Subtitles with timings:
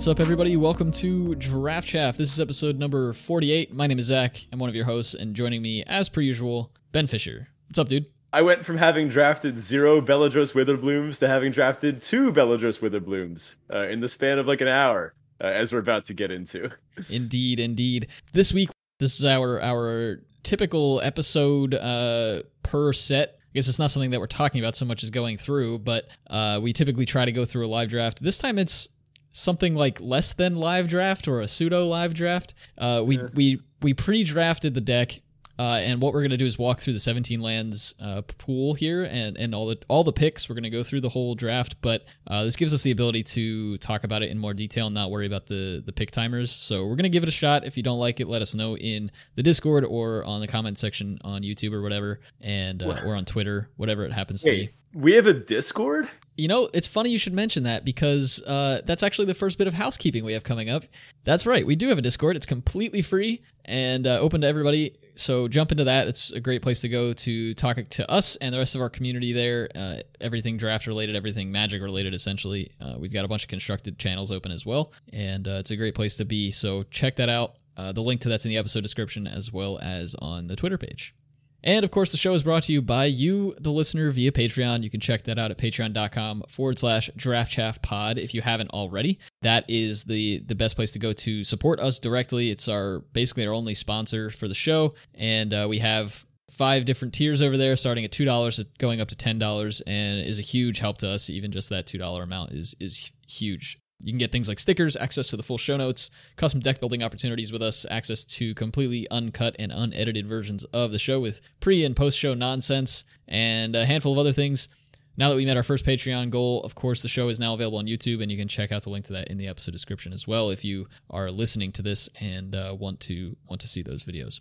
[0.00, 0.56] What's up, everybody?
[0.56, 2.16] Welcome to Draft Chaff.
[2.16, 3.74] This is episode number 48.
[3.74, 4.46] My name is Zach.
[4.50, 7.48] I'm one of your hosts, and joining me, as per usual, Ben Fisher.
[7.66, 8.06] What's up, dude?
[8.32, 13.88] I went from having drafted zero Beledros Witherblooms to having drafted two Beledros Witherblooms uh,
[13.88, 16.70] in the span of like an hour, uh, as we're about to get into.
[17.10, 18.06] Indeed, indeed.
[18.32, 18.70] This week,
[19.00, 23.36] this is our our typical episode uh, per set.
[23.36, 26.08] I guess it's not something that we're talking about so much as going through, but
[26.30, 28.22] uh, we typically try to go through a live draft.
[28.22, 28.88] This time, it's
[29.32, 32.54] something like less than live draft or a pseudo live draft.
[32.78, 33.28] Uh, we Yeah.
[33.34, 35.18] we we pre-drafted the deck,
[35.60, 39.04] uh, and what we're gonna do is walk through the 17 lands uh, pool here
[39.04, 40.48] and and all the all the picks.
[40.48, 43.76] We're gonna go through the whole draft, but uh, this gives us the ability to
[43.76, 46.50] talk about it in more detail and not worry about the the pick timers.
[46.50, 47.66] So we're gonna give it a shot.
[47.66, 50.78] If you don't like it, let us know in the Discord or on the comment
[50.78, 54.70] section on YouTube or whatever, and uh, or on Twitter, whatever it happens to be.
[54.94, 56.08] We have a Discord?
[56.38, 59.68] You know, it's funny you should mention that because uh, that's actually the first bit
[59.68, 60.84] of housekeeping we have coming up.
[61.24, 62.34] That's right, we do have a Discord.
[62.34, 64.94] It's completely free and uh, open to everybody.
[65.14, 66.08] So jump into that.
[66.08, 68.90] It's a great place to go to talk to us and the rest of our
[68.90, 69.68] community there.
[69.74, 72.70] Uh, everything draft related, everything magic related, essentially.
[72.80, 75.76] Uh, we've got a bunch of constructed channels open as well, and uh, it's a
[75.76, 76.50] great place to be.
[76.50, 77.56] So check that out.
[77.76, 80.78] Uh, the link to that's in the episode description as well as on the Twitter
[80.78, 81.14] page.
[81.62, 84.82] And of course, the show is brought to you by you, the listener, via Patreon.
[84.82, 88.70] You can check that out at patreon.com forward slash draft chaff pod if you haven't
[88.70, 89.18] already.
[89.42, 92.50] That is the the best place to go to support us directly.
[92.50, 94.92] It's our basically our only sponsor for the show.
[95.14, 99.08] And uh, we have five different tiers over there, starting at two dollars, going up
[99.08, 101.30] to ten dollars, and is a huge help to us.
[101.30, 103.78] Even just that two dollar amount is is huge.
[104.02, 107.02] You can get things like stickers, access to the full show notes, custom deck building
[107.02, 111.84] opportunities with us, access to completely uncut and unedited versions of the show with pre
[111.84, 114.68] and post show nonsense, and a handful of other things.
[115.16, 117.78] Now that we met our first Patreon goal, of course, the show is now available
[117.78, 120.12] on YouTube, and you can check out the link to that in the episode description
[120.12, 123.82] as well if you are listening to this and uh, want to want to see
[123.82, 124.40] those videos.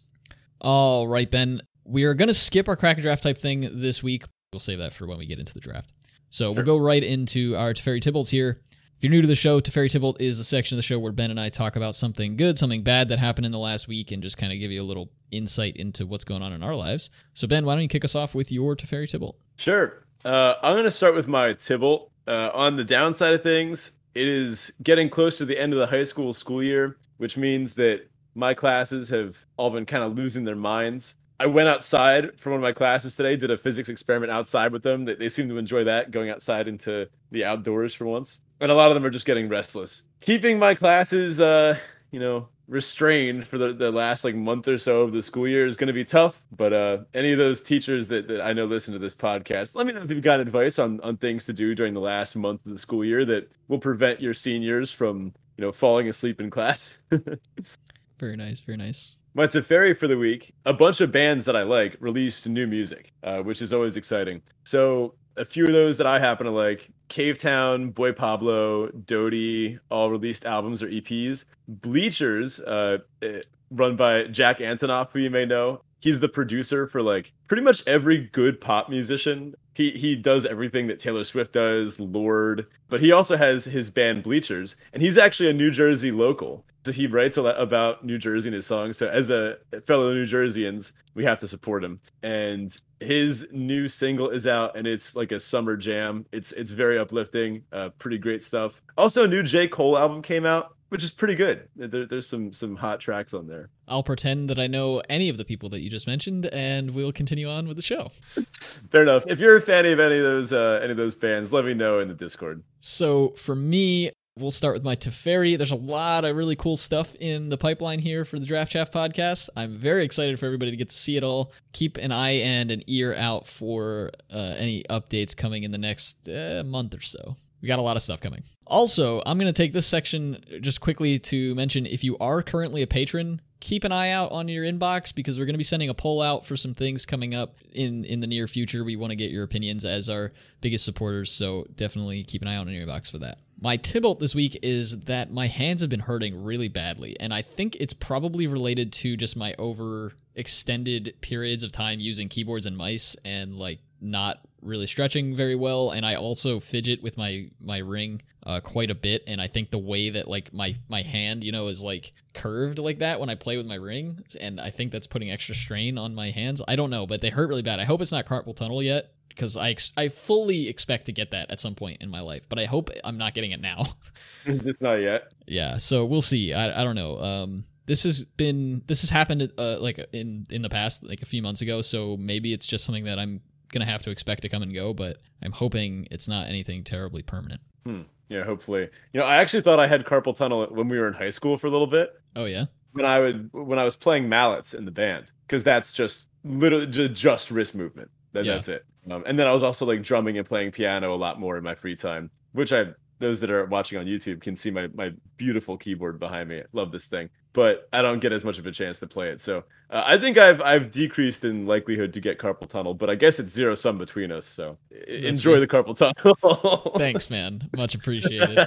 [0.62, 4.24] All right, Ben, we are going to skip our cracker draft type thing this week.
[4.54, 5.92] We'll save that for when we get into the draft.
[6.30, 8.56] So we'll go right into our Teferi Tibalt's here.
[9.00, 11.14] If you're new to the show, Teferi Tibalt is the section of the show where
[11.14, 14.12] Ben and I talk about something good, something bad that happened in the last week,
[14.12, 16.76] and just kind of give you a little insight into what's going on in our
[16.76, 17.10] lives.
[17.34, 19.36] So, Ben, why don't you kick us off with your Teferi Tibalt?
[19.56, 20.04] Sure.
[20.26, 22.10] Uh, I'm going to start with my Tibalt.
[22.28, 25.88] Uh, on the downside of things, it is getting close to the end of the
[25.88, 28.06] high school school year, which means that
[28.36, 31.16] my classes have all been kind of losing their minds.
[31.40, 34.84] I went outside for one of my classes today, did a physics experiment outside with
[34.84, 35.06] them.
[35.06, 38.42] They, they seem to enjoy that, going outside into the outdoors for once.
[38.62, 40.04] And a lot of them are just getting restless.
[40.22, 41.78] Keeping my classes, uh,
[42.12, 45.66] you know, restrained for the, the last like month or so of the school year
[45.66, 46.42] is going to be tough.
[46.56, 49.88] But uh, any of those teachers that, that I know listen to this podcast, let
[49.88, 52.66] me know if you've got advice on, on things to do during the last month
[52.66, 56.50] of the school year that will prevent your seniors from, you know, falling asleep in
[56.50, 56.98] class.
[58.20, 59.16] Very nice, very nice.
[59.34, 63.14] My Teferi for the week, a bunch of bands that I like released new music,
[63.24, 64.42] uh, which is always exciting.
[64.66, 70.12] So a few of those that I happen to like, Cavetown, Boy Pablo, dodie, all
[70.12, 71.46] released albums or EPs.
[71.68, 73.42] Bleachers, uh, eh,
[73.72, 75.82] run by Jack Antonoff, who you may know.
[76.00, 79.54] He's the producer for like pretty much every good pop musician.
[79.74, 84.24] He he does everything that Taylor Swift does, Lorde, but he also has his band
[84.24, 86.64] Bleachers, and he's actually a New Jersey local.
[86.90, 88.98] So he writes a lot about New Jersey in his songs.
[88.98, 92.00] So as a fellow New Jerseyans, we have to support him.
[92.24, 96.26] And his new single is out, and it's like a summer jam.
[96.32, 98.82] It's it's very uplifting, uh, pretty great stuff.
[98.98, 101.68] Also, a new J Cole album came out, which is pretty good.
[101.76, 103.70] There, there's some some hot tracks on there.
[103.88, 107.12] I'll pretend that I know any of the people that you just mentioned, and we'll
[107.12, 108.10] continue on with the show.
[108.90, 109.26] Fair enough.
[109.28, 111.76] If you're a fan of any of those uh, any of those bands, let me
[111.76, 112.64] know in the Discord.
[112.80, 114.10] So for me,
[114.40, 115.58] we'll start with my Teferi.
[115.58, 118.92] There's a lot of really cool stuff in the pipeline here for the Draft Chaff
[118.92, 119.50] podcast.
[119.56, 121.52] I'm very excited for everybody to get to see it all.
[121.74, 126.28] Keep an eye and an ear out for uh, any updates coming in the next
[126.30, 127.36] uh, month or so.
[127.62, 128.44] We got a lot of stuff coming.
[128.66, 132.82] Also, I'm going to take this section just quickly to mention if you are currently
[132.82, 135.90] a patron, keep an eye out on your inbox because we're going to be sending
[135.90, 138.84] a poll out for some things coming up in in the near future.
[138.84, 142.56] We want to get your opinions as our biggest supporters, so definitely keep an eye
[142.56, 143.40] out on your inbox for that.
[143.62, 147.42] My Tibalt this week is that my hands have been hurting really badly, and I
[147.42, 152.78] think it's probably related to just my over extended periods of time using keyboards and
[152.78, 157.78] mice and like not really stretching very well and i also fidget with my my
[157.78, 161.44] ring uh, quite a bit and i think the way that like my my hand
[161.44, 164.70] you know is like curved like that when i play with my ring and i
[164.70, 167.62] think that's putting extra strain on my hands i don't know but they hurt really
[167.62, 171.14] bad i hope it's not carpal tunnel yet because I ex- I fully expect to
[171.14, 173.62] get that at some point in my life, but I hope I'm not getting it
[173.62, 173.86] now.
[174.46, 175.32] Just not yet.
[175.48, 176.54] yeah, so we'll see.
[176.54, 177.18] I, I don't know.
[177.20, 181.26] Um, this has been this has happened uh, like in in the past, like a
[181.26, 181.80] few months ago.
[181.82, 183.42] So maybe it's just something that I'm
[183.72, 184.94] gonna have to expect to come and go.
[184.94, 187.62] But I'm hoping it's not anything terribly permanent.
[187.86, 188.02] Hmm.
[188.30, 188.88] Yeah, hopefully.
[189.14, 191.58] You know, I actually thought I had carpal tunnel when we were in high school
[191.58, 192.14] for a little bit.
[192.36, 192.66] Oh yeah.
[192.92, 196.88] When I would when I was playing mallets in the band, because that's just literally
[196.88, 198.10] just, just wrist movement.
[198.34, 198.56] That, Yeah.
[198.56, 198.86] That's it.
[199.10, 201.64] Um, and then I was also like drumming and playing piano a lot more in
[201.64, 202.88] my free time, which I
[203.20, 206.60] those that are watching on YouTube can see my my beautiful keyboard behind me.
[206.60, 209.30] I love this thing, but I don't get as much of a chance to play
[209.30, 209.42] it.
[209.42, 213.16] So uh, I think I've I've decreased in likelihood to get carpal tunnel, but I
[213.16, 214.46] guess it's zero sum between us.
[214.46, 216.94] So That's enjoy the carpal tunnel.
[216.98, 217.70] Thanks, man.
[217.76, 218.66] Much appreciated.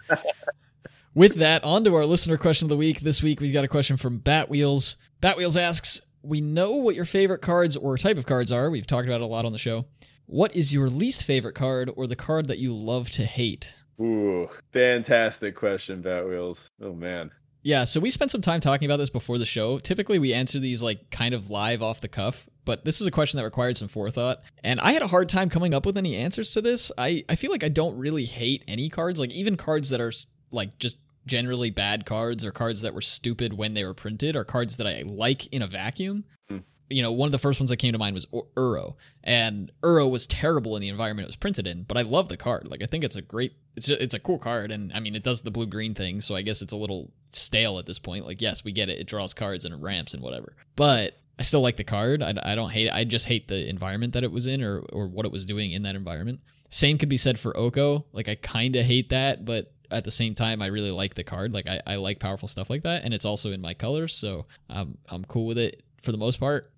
[1.14, 3.00] With that, on to our listener question of the week.
[3.00, 4.96] This week, we've got a question from Batwheels.
[5.20, 8.70] Batwheels asks We know what your favorite cards or type of cards are.
[8.70, 9.86] We've talked about it a lot on the show.
[10.26, 13.74] What is your least favorite card or the card that you love to hate?
[14.00, 16.68] Ooh, fantastic question, Batwheels.
[16.80, 17.30] Oh man.
[17.64, 19.78] Yeah, so we spent some time talking about this before the show.
[19.78, 23.12] Typically, we answer these like kind of live off the cuff, but this is a
[23.12, 24.38] question that required some forethought.
[24.64, 26.90] And I had a hard time coming up with any answers to this.
[26.98, 30.12] I, I feel like I don't really hate any cards, like even cards that are
[30.50, 34.42] like just generally bad cards or cards that were stupid when they were printed or
[34.42, 36.24] cards that I like in a vacuum.
[36.48, 36.58] Hmm.
[36.92, 38.94] You know, one of the first ones that came to mind was Ur- Uro,
[39.24, 42.36] and Uro was terrible in the environment it was printed in, but I love the
[42.36, 42.68] card.
[42.68, 45.14] Like I think it's a great, it's a, it's a cool card, and I mean
[45.14, 47.98] it does the blue green thing, so I guess it's a little stale at this
[47.98, 48.26] point.
[48.26, 51.42] Like yes, we get it, it draws cards and it ramps and whatever, but I
[51.42, 52.22] still like the card.
[52.22, 52.92] I, I don't hate it.
[52.92, 55.72] I just hate the environment that it was in or or what it was doing
[55.72, 56.40] in that environment.
[56.68, 58.06] Same could be said for Oko.
[58.12, 61.24] Like I kind of hate that, but at the same time, I really like the
[61.24, 61.52] card.
[61.52, 64.42] Like I, I like powerful stuff like that, and it's also in my colors, so
[64.68, 66.71] I'm I'm cool with it for the most part.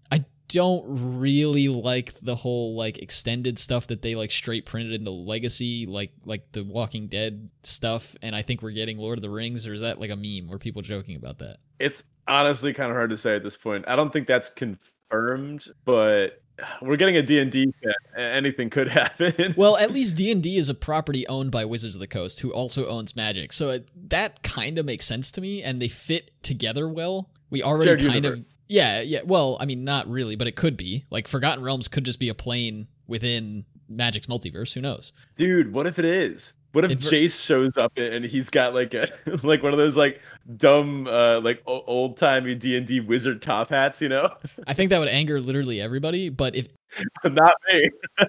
[0.54, 5.84] Don't really like the whole like extended stuff that they like straight printed into Legacy,
[5.84, 9.66] like like the Walking Dead stuff, and I think we're getting Lord of the Rings,
[9.66, 10.48] or is that like a meme?
[10.48, 11.56] Were people joking about that?
[11.80, 13.84] It's honestly kind of hard to say at this point.
[13.88, 16.40] I don't think that's confirmed, but
[16.80, 17.96] we're getting a D&D set.
[18.16, 19.54] Anything could happen.
[19.56, 22.40] Well, at least D and D is a property owned by Wizards of the Coast,
[22.40, 25.88] who also owns Magic, so it, that kind of makes sense to me, and they
[25.88, 27.30] fit together well.
[27.50, 28.38] We already Shared kind universe.
[28.38, 29.20] of, yeah, yeah.
[29.24, 31.04] Well, I mean, not really, but it could be.
[31.08, 34.74] Like Forgotten Realms could just be a plane within Magic's multiverse.
[34.74, 35.12] Who knows?
[35.36, 36.54] Dude, what if it is?
[36.72, 39.06] What if It ver- Jace shows up and he's got like a
[39.44, 40.20] like one of those like
[40.56, 44.28] dumb uh like old timey D and D wizard top hats, you know?
[44.66, 46.28] I think that would anger literally everybody.
[46.30, 46.66] But if
[47.24, 47.90] Not me.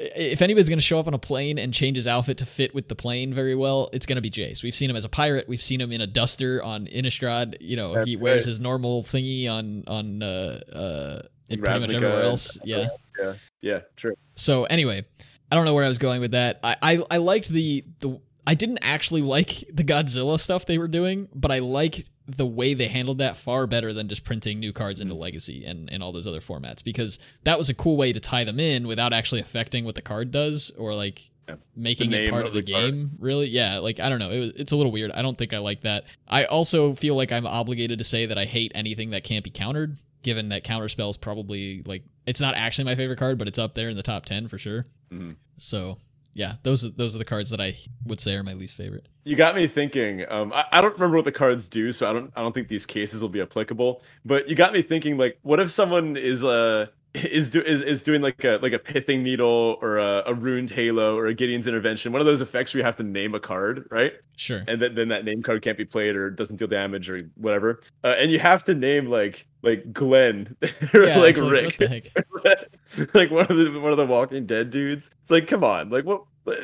[0.00, 2.74] if anybody's going to show up on a plane and change his outfit to fit
[2.74, 4.62] with the plane very well, it's going to be Jace.
[4.62, 5.48] We've seen him as a pirate.
[5.48, 7.56] We've seen him in a duster on Innistrad.
[7.60, 8.50] You know, That's he wears right.
[8.50, 12.58] his normal thingy on on uh, uh, in pretty much everywhere else.
[12.64, 12.88] Yeah.
[13.18, 14.14] Yeah, yeah, true.
[14.34, 15.04] So anyway,
[15.52, 16.60] I don't know where I was going with that.
[16.62, 18.18] I I, I liked the the.
[18.46, 22.04] I didn't actually like the Godzilla stuff they were doing, but I like
[22.36, 25.90] the way they handled that far better than just printing new cards into Legacy and,
[25.92, 28.86] and all those other formats because that was a cool way to tie them in
[28.86, 31.56] without actually affecting what the card does or like Yeah.
[31.76, 32.90] making it part of of the, the card.
[32.92, 33.10] game.
[33.18, 33.78] Really, yeah.
[33.78, 35.10] Like I don't know, it was, it's a little weird.
[35.12, 36.04] I don't think I like that.
[36.28, 39.50] I also feel like I'm obligated to say that I hate anything that can't be
[39.50, 39.96] countered.
[40.22, 43.72] Given that counterspell is probably like it's not actually my favorite card, but it's up
[43.74, 44.86] there in the top ten for sure.
[45.10, 45.36] Mhm.
[45.56, 45.96] So
[46.32, 49.06] yeah, those are those are the cards that I would say are my least favorite.
[49.24, 50.24] You got me thinking.
[50.28, 52.32] Um, I, I don't remember what the cards do, so I don't.
[52.36, 54.02] I don't think these cases will be applicable.
[54.24, 55.16] But you got me thinking.
[55.18, 58.78] Like, what if someone is uh is do is, is doing like a like a
[58.78, 62.12] pithing needle or a, a runed halo or a Gideon's intervention?
[62.12, 64.12] One of those effects where you have to name a card, right?
[64.36, 64.62] Sure.
[64.68, 67.80] And then, then that name card can't be played or doesn't deal damage or whatever.
[68.04, 70.56] Uh, and you have to name like like Glenn
[70.94, 72.12] or Yeah, like like, Rick, heck?
[73.14, 75.10] like one of the one of the Walking Dead dudes.
[75.22, 76.22] It's like, come on, like what?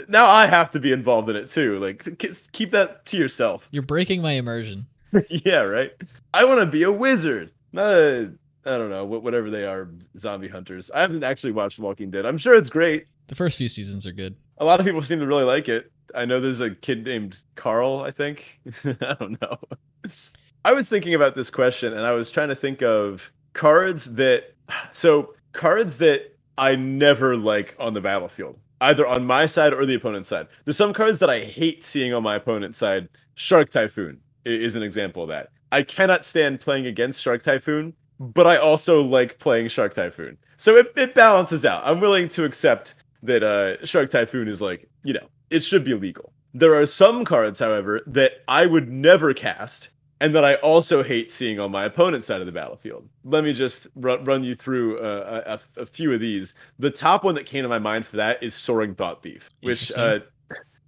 [0.09, 1.79] Now I have to be involved in it too.
[1.79, 2.19] Like,
[2.53, 3.69] keep that to yourself.
[3.71, 4.87] You're breaking my immersion.
[5.29, 5.93] yeah, right.
[6.35, 7.53] I want to be a wizard.
[7.73, 8.33] Not a,
[8.67, 10.91] I don't know, wh- whatever they are, zombie hunters.
[10.93, 12.27] I haven't actually watched Walking Dead.
[12.27, 13.07] I'm sure it's great.
[13.29, 14.39] The first few seasons are good.
[14.59, 15.91] A lot of people seem to really like it.
[16.15, 18.61] I know there's a kid named Carl, I think.
[18.85, 19.59] I don't know.
[20.65, 24.55] I was thinking about this question and I was trying to think of cards that
[24.93, 29.95] so cards that I never like on the battlefield, either on my side or the
[29.95, 30.49] opponent's side.
[30.65, 33.09] There's some cards that I hate seeing on my opponent's side.
[33.35, 35.51] Shark Typhoon is an example of that.
[35.73, 40.37] I cannot stand playing against Shark Typhoon, but I also like playing Shark Typhoon.
[40.57, 41.83] So it, it balances out.
[41.85, 45.95] I'm willing to accept that uh, Shark Typhoon is like, you know, it should be
[45.95, 46.33] legal.
[46.55, 51.31] There are some cards, however, that I would never cast and that I also hate
[51.31, 53.09] seeing on my opponent's side of the battlefield.
[53.25, 56.55] Let me just r- run you through uh, a, a, few of these.
[56.79, 59.93] The top one that came to my mind for that is Soaring Thought Thief, which
[59.97, 60.21] uh,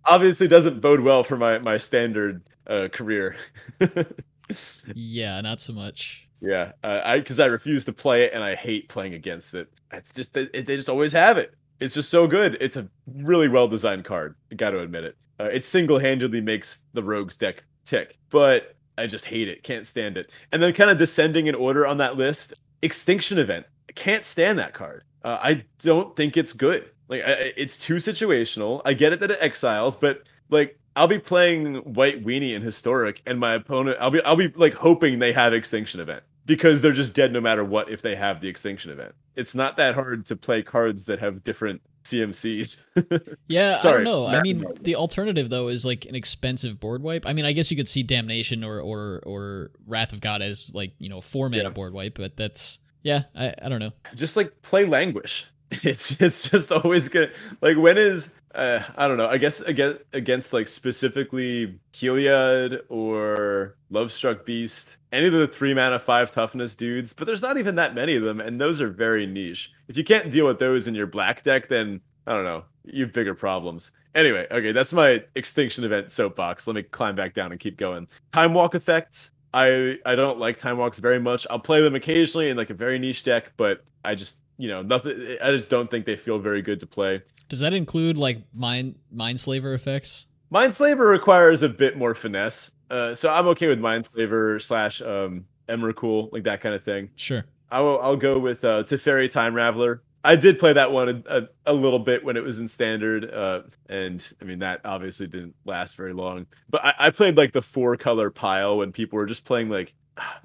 [0.07, 3.37] obviously doesn't bode well for my my standard uh, career.
[4.95, 6.25] yeah, not so much.
[6.41, 9.69] Yeah, uh, I because I refuse to play it and I hate playing against it.
[9.93, 11.55] It's just they, they just always have it.
[11.81, 12.57] It's just so good.
[12.61, 14.35] It's a really well designed card.
[14.57, 15.17] Got to admit it.
[15.41, 19.63] Uh, it single handedly makes the rogues deck tick, but I just hate it.
[19.63, 20.31] Can't stand it.
[20.53, 23.67] And then kind of descending in order on that list, Extinction Event.
[23.89, 25.05] I can't stand that card.
[25.25, 26.91] Uh, I don't think it's good.
[27.09, 28.83] Like I, it's too situational.
[28.85, 33.23] I get it that it exiles, but like I'll be playing White Weenie in Historic,
[33.25, 36.93] and my opponent, I'll be I'll be like hoping they have Extinction Event because they're
[36.93, 39.15] just dead no matter what if they have the Extinction Event.
[39.37, 42.83] It's not that hard to play cards that have different CMCs.
[43.47, 44.27] yeah, Sorry, I don't know.
[44.27, 47.27] I mean, the alternative though is like an expensive board wipe.
[47.27, 50.73] I mean, I guess you could see Damnation or or or Wrath of God as
[50.75, 51.69] like you know four mana yeah.
[51.69, 53.93] board wipe, but that's yeah, I I don't know.
[54.17, 55.47] Just like play Languish.
[55.71, 57.33] It's it's just always good.
[57.61, 59.29] Like when is uh, I don't know.
[59.29, 65.99] I guess against against like specifically Heliod or Lovestruck Beast, any of the three mana
[65.99, 69.27] five toughness dudes, but there's not even that many of them, and those are very
[69.27, 69.71] niche.
[69.89, 72.65] If you can't deal with those in your black deck, then I don't know.
[72.85, 73.93] You've bigger problems.
[74.15, 76.67] Anyway, okay, that's my extinction event soapbox.
[76.67, 78.09] Let me climb back down and keep going.
[78.33, 79.31] Time walk effects.
[79.53, 81.47] I I don't like time walks very much.
[81.51, 84.83] I'll play them occasionally in like a very niche deck, but I just you know
[84.83, 85.37] nothing.
[85.43, 87.23] I just don't think they feel very good to play.
[87.49, 90.27] Does that include like mind Mindslaver effects?
[90.53, 92.73] Mindslaver requires a bit more finesse.
[92.91, 97.11] Uh, so I'm okay with Mindslaver slash um Emrakul, like that kind of thing.
[97.17, 97.45] Sure.
[97.71, 98.01] I will.
[98.01, 100.01] I'll go with uh, Teferi Time Raveler.
[100.25, 103.33] I did play that one a, a, a, little bit when it was in standard,
[103.33, 106.47] uh, and I mean that obviously didn't last very long.
[106.69, 109.95] But I, I played like the four color pile when people were just playing like,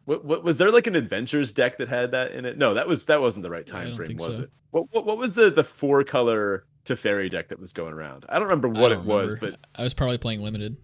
[0.05, 2.57] what, what was there like an adventures deck that had that in it?
[2.57, 4.43] No, that was that wasn't the right time frame, was so.
[4.43, 4.51] it?
[4.71, 8.25] What, what what was the the four color Teferi deck that was going around.
[8.29, 9.23] I don't remember what don't it remember.
[9.23, 10.77] was, but I was probably playing limited.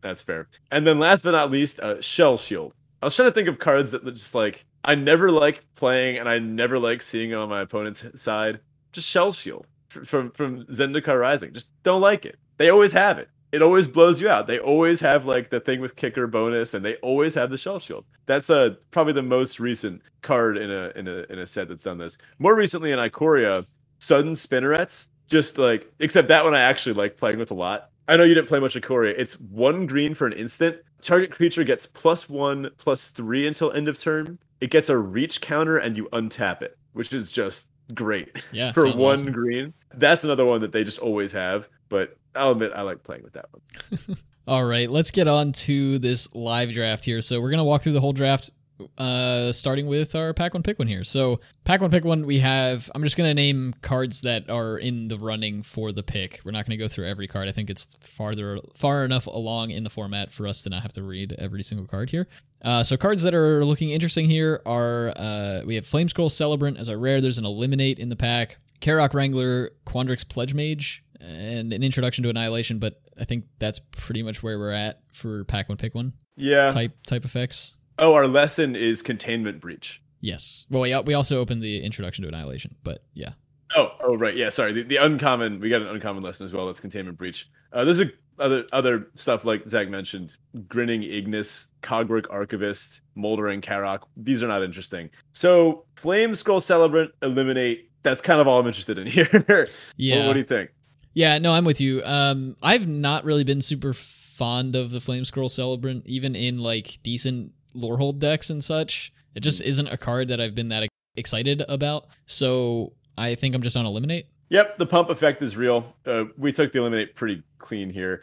[0.00, 0.48] That's fair.
[0.70, 2.72] And then last but not least, uh, Shell Shield.
[3.02, 6.28] I was trying to think of cards that just like I never like playing and
[6.28, 8.60] I never like seeing on my opponent's side.
[8.92, 11.52] Just Shell Shield from from Zendikar Rising.
[11.52, 12.38] Just don't like it.
[12.58, 13.28] They always have it.
[13.52, 14.46] It always blows you out.
[14.46, 17.78] They always have like the thing with kicker bonus, and they always have the shell
[17.78, 18.04] shield.
[18.26, 21.84] That's uh probably the most recent card in a in a in a set that's
[21.84, 22.16] done this.
[22.38, 23.66] More recently in Ikoria,
[23.98, 27.90] sudden spinnerets just like except that one I actually like playing with a lot.
[28.08, 29.14] I know you didn't play much Ikoria.
[29.16, 30.78] It's one green for an instant.
[31.00, 34.38] Target creature gets plus one, plus three until end of turn.
[34.60, 38.44] It gets a reach counter and you untap it, which is just great.
[38.52, 38.72] Yeah.
[38.74, 39.32] for one awesome.
[39.32, 39.72] green.
[39.94, 41.68] That's another one that they just always have.
[41.88, 44.16] But I'll admit I like playing with that one.
[44.46, 47.20] All right, let's get on to this live draft here.
[47.20, 48.50] So we're gonna walk through the whole draft
[48.98, 51.04] uh, starting with our pack one pick one here.
[51.04, 52.90] So pack one pick one, we have.
[52.94, 56.40] I'm just gonna name cards that are in the running for the pick.
[56.44, 57.48] We're not gonna go through every card.
[57.48, 60.92] I think it's farther far enough along in the format for us to not have
[60.94, 62.28] to read every single card here.
[62.62, 66.78] Uh, so cards that are looking interesting here are uh, we have Flame Scroll Celebrant
[66.78, 67.20] as our rare.
[67.20, 68.58] There's an Eliminate in the pack.
[68.80, 72.78] Karok Wrangler, Quandrix Pledge Mage, and an Introduction to Annihilation.
[72.78, 76.12] But I think that's pretty much where we're at for pack one pick one.
[76.36, 76.70] Yeah.
[76.70, 77.76] Type type effects.
[77.98, 80.02] Oh, our lesson is containment breach.
[80.20, 80.66] Yes.
[80.70, 83.32] Well, we, we also opened the introduction to annihilation, but yeah.
[83.76, 84.36] Oh, oh, right.
[84.36, 84.72] Yeah, sorry.
[84.72, 86.66] The, the uncommon, we got an uncommon lesson as well.
[86.66, 87.48] That's containment breach.
[87.72, 90.36] Uh, there's a, other other stuff like Zach mentioned,
[90.68, 94.00] grinning Ignus, Cogwork Archivist, Moldering Karok.
[94.16, 95.10] These are not interesting.
[95.32, 97.90] So Flame Scroll Celebrant, Eliminate.
[98.02, 99.68] That's kind of all I'm interested in here.
[99.96, 100.20] yeah.
[100.20, 100.70] What, what, do you think?
[101.12, 102.02] Yeah, no, I'm with you.
[102.04, 106.98] Um, I've not really been super fond of the Flame Scroll Celebrant, even in like
[107.02, 109.12] decent Lorehold decks and such.
[109.34, 112.06] It just isn't a card that I've been that excited about.
[112.26, 114.26] So I think I'm just on eliminate.
[114.48, 115.94] Yep, the pump effect is real.
[116.04, 118.22] Uh, we took the eliminate pretty clean here.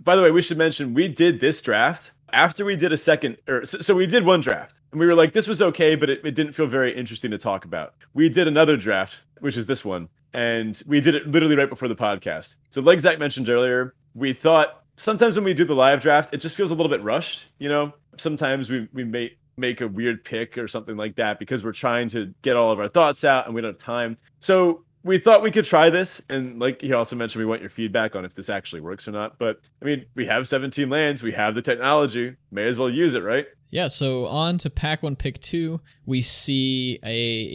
[0.00, 3.36] By the way, we should mention we did this draft after we did a second,
[3.48, 6.10] or so, so we did one draft, and we were like, this was okay, but
[6.10, 7.94] it, it didn't feel very interesting to talk about.
[8.14, 11.88] We did another draft, which is this one, and we did it literally right before
[11.88, 12.56] the podcast.
[12.70, 16.38] So, like Zach mentioned earlier, we thought sometimes when we do the live draft, it
[16.38, 17.46] just feels a little bit rushed.
[17.58, 21.64] You know, sometimes we we may make a weird pick or something like that because
[21.64, 24.18] we're trying to get all of our thoughts out and we don't have time.
[24.40, 27.70] So we thought we could try this, and like he also mentioned, we want your
[27.70, 29.38] feedback on if this actually works or not.
[29.38, 33.14] But I mean, we have 17 lands, we have the technology, may as well use
[33.14, 33.46] it, right?
[33.68, 35.80] Yeah, so on to pack one, pick two.
[36.04, 37.08] We see a,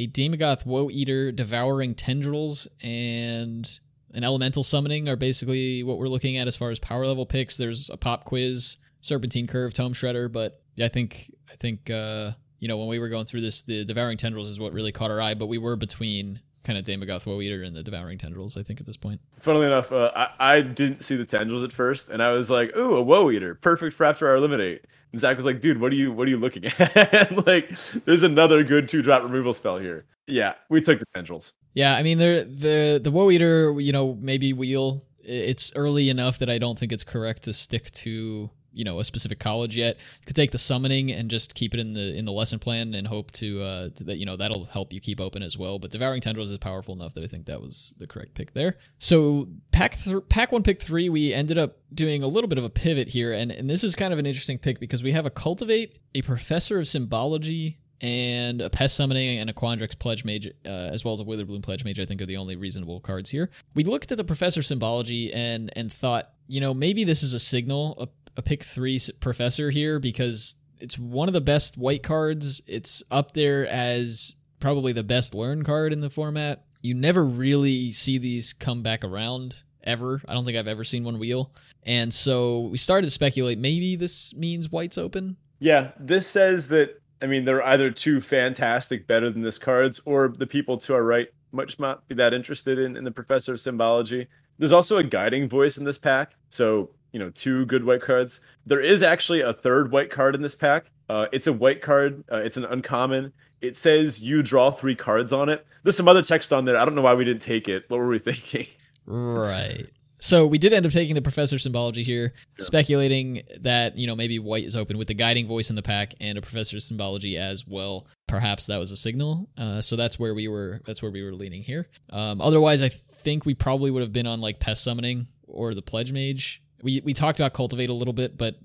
[0.04, 3.80] a Daemogoth Woe Eater devouring tendrils and
[4.14, 7.58] an elemental summoning are basically what we're looking at as far as power level picks.
[7.58, 12.68] There's a pop quiz, Serpentine Curve, Tome Shredder, but I think I think uh, you
[12.68, 15.22] know when we were going through this, the devouring tendrils is what really caught our
[15.22, 15.34] eye.
[15.34, 18.58] But we were between kind of Daemogoth Woe Eater and the devouring tendrils.
[18.58, 19.22] I think at this point.
[19.40, 22.76] Funnily enough, uh, I, I didn't see the tendrils at first, and I was like,
[22.76, 25.92] "Ooh, a Woe Eater, perfect for after our eliminate." And Zach was like, "Dude, what
[25.92, 27.46] are you what are you looking at?
[27.46, 27.72] like,
[28.06, 31.54] there's another good two drop removal spell here." Yeah, we took the tendrils.
[31.74, 36.40] Yeah, I mean, the the the Woe Eater, you know, maybe we'll It's early enough
[36.40, 39.98] that I don't think it's correct to stick to you know a specific college yet.
[40.22, 42.94] You could take the summoning and just keep it in the in the lesson plan
[42.94, 45.80] and hope to, uh, to that you know that'll help you keep open as well.
[45.80, 48.78] But devouring tendrils is powerful enough that I think that was the correct pick there.
[49.00, 52.64] So pack th- pack one pick three, we ended up doing a little bit of
[52.64, 55.26] a pivot here, and and this is kind of an interesting pick because we have
[55.26, 60.48] a cultivate, a professor of symbology, and a Pest Summoning and a Quandrix Pledge Mage,
[60.66, 63.30] uh, as well as a Witherbloom Pledge Mage, I think are the only reasonable cards
[63.30, 63.50] here.
[63.76, 67.40] We looked at the Professor Symbology and and thought, you know, maybe this is a
[67.40, 72.62] signal, a, pick three Professor here because it's one of the best white cards.
[72.68, 76.64] It's up there as probably the best learn card in the format.
[76.82, 80.22] You never really see these come back around ever.
[80.28, 81.52] I don't think I've ever seen one wheel.
[81.84, 85.38] And so we started to speculate maybe this means white's open.
[85.60, 90.34] Yeah, this says that I mean, they're either too fantastic, better than this cards, or
[90.36, 93.60] the people to our right much not be that interested in, in the Professor of
[93.60, 94.28] Symbology.
[94.58, 96.34] There's also a guiding voice in this pack.
[96.50, 98.40] So, you know, two good white cards.
[98.66, 100.86] There is actually a third white card in this pack.
[101.10, 103.34] Uh, it's a white card, uh, it's an uncommon.
[103.60, 105.66] It says you draw three cards on it.
[105.84, 106.78] There's some other text on there.
[106.78, 107.86] I don't know why we didn't take it.
[107.90, 108.68] What were we thinking?
[109.06, 109.88] Right.
[110.22, 112.66] So we did end up taking the professor symbology here, sure.
[112.66, 116.14] speculating that you know maybe white is open with the guiding voice in the pack
[116.22, 118.06] and a professor symbology as well.
[118.28, 119.50] Perhaps that was a signal.
[119.58, 120.80] Uh, so that's where we were.
[120.86, 121.88] That's where we were leaning here.
[122.12, 125.82] Um, otherwise, I think we probably would have been on like pest summoning or the
[125.82, 126.62] pledge mage.
[126.84, 128.56] We we talked about cultivate a little bit, but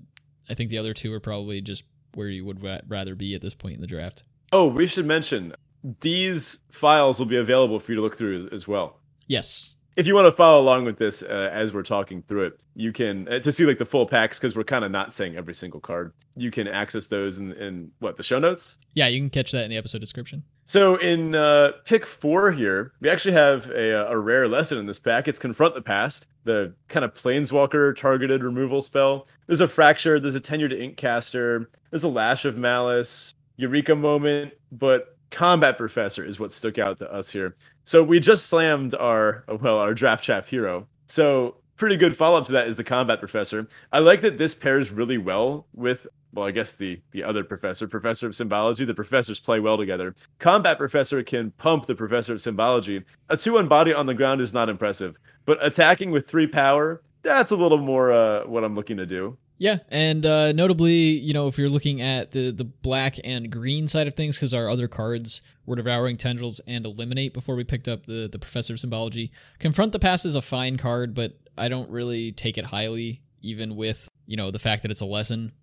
[0.49, 3.41] I think the other two are probably just where you would ra- rather be at
[3.41, 4.23] this point in the draft.
[4.51, 5.53] Oh, we should mention
[6.01, 8.99] these files will be available for you to look through as well.
[9.27, 12.59] Yes if you want to follow along with this uh, as we're talking through it,
[12.75, 15.35] you can uh, to see like the full packs because we're kind of not saying
[15.35, 16.13] every single card.
[16.35, 18.77] You can access those in, in what the show notes.
[18.93, 20.43] Yeah, you can catch that in the episode description.
[20.65, 24.99] So in uh, pick four here, we actually have a, a rare lesson in this
[24.99, 25.27] pack.
[25.27, 29.27] It's confront the past, the kind of planeswalker targeted removal spell.
[29.47, 30.19] There's a fracture.
[30.19, 31.65] There's a tenured Inkcaster.
[31.89, 33.33] There's a lash of malice.
[33.55, 37.55] Eureka moment, but combat professor is what stuck out to us here.
[37.87, 40.85] So we just slammed our well our draft chaff hero.
[41.05, 43.65] So pretty good follow up to that is the combat professor.
[43.93, 47.87] I like that this pairs really well with well, I guess the the other professor,
[47.87, 48.83] professor of symbology.
[48.83, 50.15] The professors play well together.
[50.39, 53.05] Combat professor can pump the professor of symbology.
[53.29, 57.01] A two one body on the ground is not impressive, but attacking with three power,
[57.23, 59.37] that's a little more uh, what I'm looking to do.
[59.59, 63.87] Yeah, and uh, notably, you know, if you're looking at the the black and green
[63.87, 67.87] side of things, because our other cards were devouring tendrils and eliminate before we picked
[67.87, 69.31] up the the professor of symbology.
[69.59, 73.75] Confront the past is a fine card, but I don't really take it highly, even
[73.75, 75.53] with you know the fact that it's a lesson.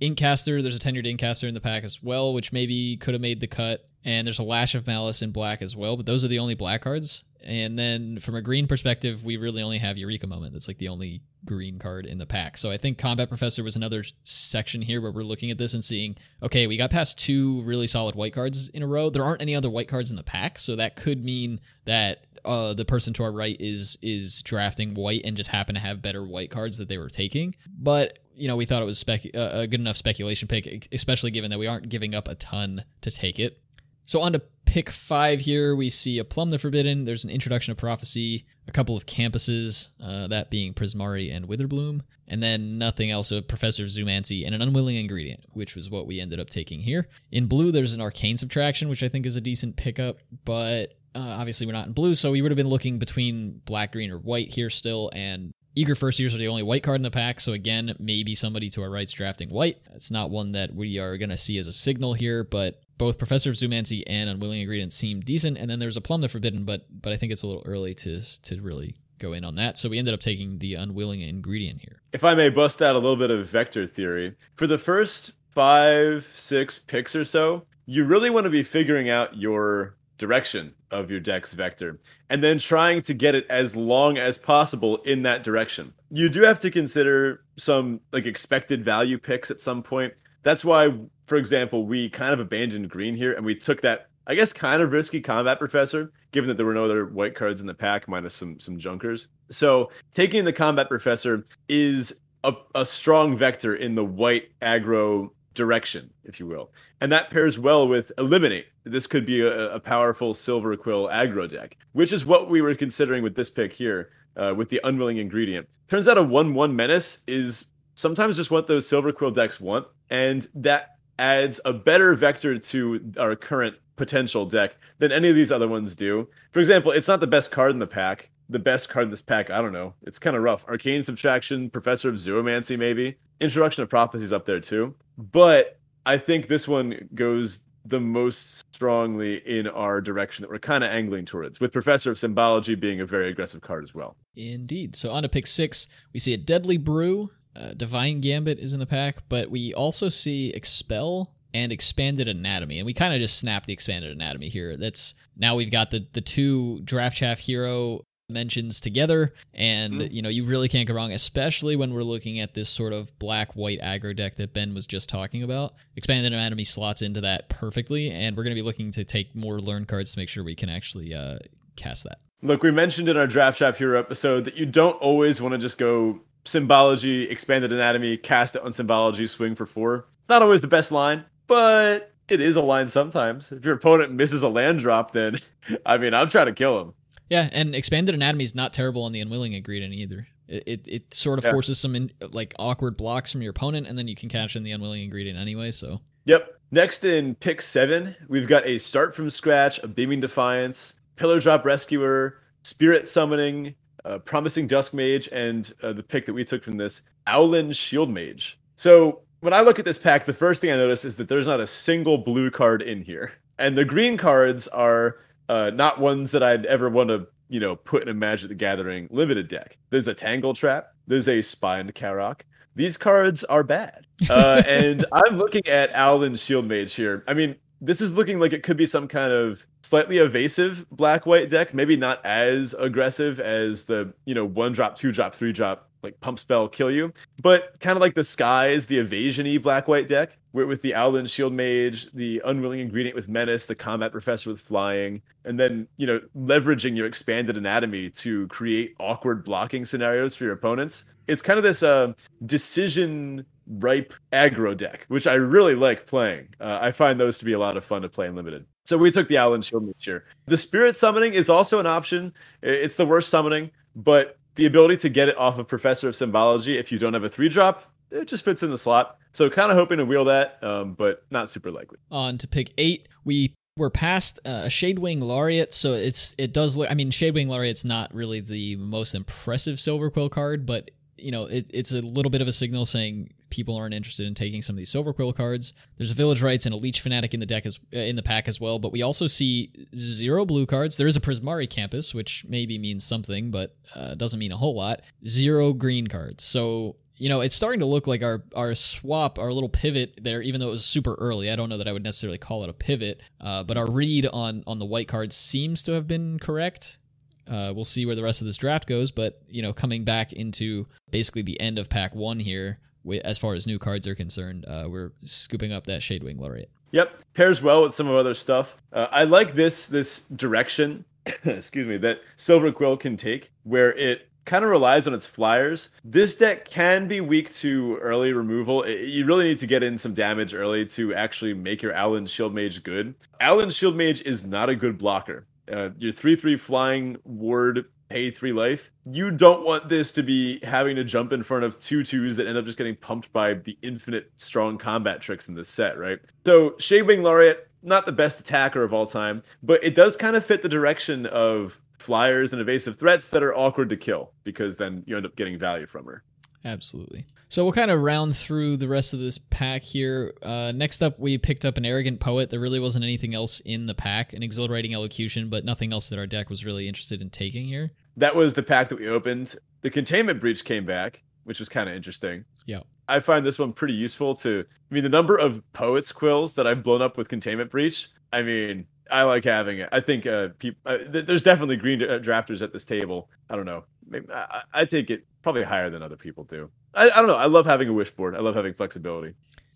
[0.00, 3.40] Inkcaster, there's a tenured Inkcaster in the pack as well, which maybe could have made
[3.40, 3.84] the cut.
[4.04, 6.54] And there's a Lash of Malice in black as well, but those are the only
[6.54, 7.24] black cards.
[7.42, 10.52] And then from a green perspective, we really only have Eureka Moment.
[10.52, 12.56] That's like the only green card in the pack.
[12.56, 15.84] So I think Combat Professor was another section here where we're looking at this and
[15.84, 19.10] seeing, okay, we got past two really solid white cards in a row.
[19.10, 22.74] There aren't any other white cards in the pack, so that could mean that uh,
[22.74, 26.24] the person to our right is is drafting white and just happen to have better
[26.24, 27.54] white cards that they were taking.
[27.66, 31.30] But you know, we thought it was spec- uh, a good enough speculation pick, especially
[31.30, 33.60] given that we aren't giving up a ton to take it.
[34.04, 37.04] So on to pick five here, we see a Plumb the Forbidden.
[37.04, 42.00] There's an introduction of prophecy, a couple of campuses, uh, that being Prismari and Witherbloom,
[42.28, 46.20] and then nothing else of Professor Zoomancy and an unwilling ingredient, which was what we
[46.20, 47.08] ended up taking here.
[47.32, 51.36] In blue, there's an arcane subtraction, which I think is a decent pickup, but uh,
[51.38, 54.18] obviously we're not in blue, so we would have been looking between black, green, or
[54.18, 57.40] white here still, and Eager First Years are the only white card in the pack,
[57.40, 59.78] so again, maybe somebody to our right's drafting white.
[59.92, 63.18] It's not one that we are going to see as a signal here, but both
[63.18, 66.64] Professor of Zoomancy and Unwilling Ingredient seem decent, and then there's a Plumb the Forbidden,
[66.64, 69.76] but but I think it's a little early to to really go in on that.
[69.78, 72.02] So we ended up taking the Unwilling Ingredient here.
[72.12, 76.30] If I may bust out a little bit of vector theory, for the first five,
[76.34, 81.20] six picks or so, you really want to be figuring out your direction of your
[81.20, 85.92] deck's vector and then trying to get it as long as possible in that direction.
[86.10, 90.14] You do have to consider some like expected value picks at some point.
[90.42, 90.94] That's why,
[91.26, 94.80] for example, we kind of abandoned green here and we took that, I guess, kind
[94.80, 98.08] of risky combat professor, given that there were no other white cards in the pack
[98.08, 99.28] minus some some junkers.
[99.50, 106.10] So taking the combat professor is a, a strong vector in the white aggro direction,
[106.24, 106.70] if you will.
[107.00, 108.66] And that pairs well with Eliminate.
[108.84, 112.74] This could be a, a powerful Silver Quill aggro deck, which is what we were
[112.74, 115.68] considering with this pick here, uh, with the Unwilling Ingredient.
[115.88, 119.86] Turns out a 1 1 Menace is sometimes just what those Silver Quill decks want.
[120.10, 125.52] And that adds a better vector to our current potential deck than any of these
[125.52, 126.28] other ones do.
[126.52, 128.30] For example, it's not the best card in the pack.
[128.48, 129.94] The best card in this pack, I don't know.
[130.02, 130.64] It's kind of rough.
[130.68, 133.16] Arcane Subtraction, Professor of Zoomancy, maybe.
[133.40, 134.94] Introduction of Prophecies up there too.
[135.16, 140.82] But I think this one goes the most strongly in our direction that we're kind
[140.84, 144.16] of angling towards, with Professor of Symbology being a very aggressive card as well.
[144.36, 144.96] Indeed.
[144.96, 147.30] So on to pick six, we see a Deadly Brew.
[147.54, 152.78] Uh, Divine Gambit is in the pack, but we also see Expel and Expanded Anatomy,
[152.78, 154.76] and we kind of just snapped the Expanded Anatomy here.
[154.76, 160.12] That's now we've got the the two Draft Chaff Hero mentions together and mm.
[160.12, 163.16] you know you really can't go wrong especially when we're looking at this sort of
[163.18, 165.74] black white aggro deck that ben was just talking about.
[165.94, 169.60] Expanded anatomy slots into that perfectly and we're going to be looking to take more
[169.60, 171.36] learn cards to make sure we can actually uh,
[171.76, 172.16] cast that.
[172.42, 175.58] Look we mentioned in our draft chaff hero episode that you don't always want to
[175.58, 180.06] just go symbology expanded anatomy cast it on symbology swing for four.
[180.20, 183.52] It's not always the best line but it is a line sometimes.
[183.52, 185.36] If your opponent misses a land drop then
[185.86, 186.94] i mean i'm trying to kill him
[187.28, 190.26] yeah, and expanded anatomy is not terrible on the unwilling ingredient either.
[190.48, 191.52] It it, it sort of yeah.
[191.52, 194.62] forces some in, like awkward blocks from your opponent, and then you can catch in
[194.62, 195.70] the unwilling ingredient anyway.
[195.70, 196.00] So.
[196.26, 196.58] Yep.
[196.70, 201.64] Next in pick seven, we've got a start from scratch, a beaming defiance, pillar drop
[201.64, 206.76] rescuer, spirit summoning, uh, promising dusk mage, and uh, the pick that we took from
[206.76, 208.58] this, Owlin shield mage.
[208.76, 211.46] So when I look at this pack, the first thing I notice is that there's
[211.46, 216.30] not a single blue card in here, and the green cards are uh, not ones
[216.32, 219.76] that I'd ever want to, you know, put in a Magic the Gathering limited deck.
[219.90, 220.92] There's a Tangle Trap.
[221.06, 222.40] There's a Spined Karok.
[222.76, 224.06] These cards are bad.
[224.28, 227.24] Uh, and I'm looking at Owlin's Shield Mage here.
[227.28, 231.26] I mean, this is looking like it could be some kind of slightly evasive black
[231.26, 235.52] white deck, maybe not as aggressive as the, you know, one drop, two drop, three
[235.52, 237.12] drop like pump spell kill you,
[237.42, 241.52] but kind of like the skies, the evasiony black white deck with the Owlin Shield
[241.52, 246.20] Mage, the Unwilling Ingredient with Menace, the Combat Professor with Flying, and then you know
[246.36, 251.04] leveraging your expanded anatomy to create awkward blocking scenarios for your opponents.
[251.26, 252.12] It's kind of this uh,
[252.46, 256.48] decision ripe aggro deck, which I really like playing.
[256.60, 258.66] Uh, I find those to be a lot of fun to play in limited.
[258.84, 260.24] So we took the Owlin Shield Mage here.
[260.46, 262.32] The Spirit Summoning is also an option.
[262.62, 266.78] It's the worst summoning, but the ability to get it off of Professor of Symbology
[266.78, 269.18] if you don't have a three drop, it just fits in the slot.
[269.32, 271.98] So kind of hoping to wheel that, um, but not super likely.
[272.10, 276.76] On to pick eight, we we're past uh, a Shadewing Laureate, so it's it does
[276.76, 276.90] look.
[276.90, 281.46] I mean, Shadewing Laureate's not really the most impressive Silver Quill card, but you know,
[281.46, 284.74] it, it's a little bit of a signal saying people aren't interested in taking some
[284.74, 285.72] of these Silver Quill cards.
[285.96, 288.22] There's a Village Rites and a Leech Fanatic in the deck as uh, in the
[288.22, 290.96] pack as well, but we also see zero blue cards.
[290.96, 294.74] There is a Prismari Campus, which maybe means something, but uh, doesn't mean a whole
[294.74, 295.00] lot.
[295.26, 296.44] Zero green cards.
[296.44, 300.42] So you know, it's starting to look like our our swap, our little pivot there,
[300.42, 301.50] even though it was super early.
[301.50, 304.26] I don't know that I would necessarily call it a pivot, uh, but our read
[304.26, 306.98] on on the white cards seems to have been correct.
[307.46, 310.32] Uh, we'll see where the rest of this draft goes, but you know, coming back
[310.32, 312.80] into basically the end of pack one here,
[313.24, 316.70] as far as new cards are concerned, uh, we're scooping up that Shadewing Laureate.
[316.92, 318.76] Yep, pairs well with some of other stuff.
[318.92, 321.04] Uh, I like this this direction.
[321.44, 325.88] excuse me, that Silver Quill can take, where it kind of relies on its flyers.
[326.04, 328.82] This deck can be weak to early removal.
[328.82, 332.26] It, you really need to get in some damage early to actually make your Owlin
[332.26, 333.14] Shield Mage good.
[333.40, 338.30] Owlin Shield Mage is not a good blocker uh, your 3 3 flying ward pay
[338.30, 338.90] 3 life.
[339.06, 342.46] You don't want this to be having to jump in front of two twos that
[342.46, 346.18] end up just getting pumped by the infinite strong combat tricks in this set, right?
[346.46, 350.44] So, Shadewing Laureate, not the best attacker of all time, but it does kind of
[350.44, 355.02] fit the direction of flyers and evasive threats that are awkward to kill because then
[355.06, 356.22] you end up getting value from her.
[356.64, 357.26] Absolutely.
[357.48, 360.34] So we'll kind of round through the rest of this pack here.
[360.42, 362.50] Uh, next up, we picked up an Arrogant Poet.
[362.50, 366.18] There really wasn't anything else in the pack, an Exhilarating Elocution, but nothing else that
[366.18, 367.92] our deck was really interested in taking here.
[368.16, 369.54] That was the pack that we opened.
[369.82, 372.44] The Containment Breach came back, which was kind of interesting.
[372.66, 372.80] Yeah.
[373.06, 374.64] I find this one pretty useful to.
[374.90, 378.08] I mean, the number of Poet's Quills that I've blown up with Containment Breach.
[378.32, 379.88] I mean, I like having it.
[379.92, 380.80] I think uh, people.
[380.86, 383.28] Uh, th- there's definitely green uh, drafters at this table.
[383.50, 383.84] I don't know.
[384.14, 386.70] Maybe, I, I take it probably higher than other people do.
[386.94, 387.34] I, I don't know.
[387.34, 388.36] I love having a wish board.
[388.36, 389.34] I love having flexibility.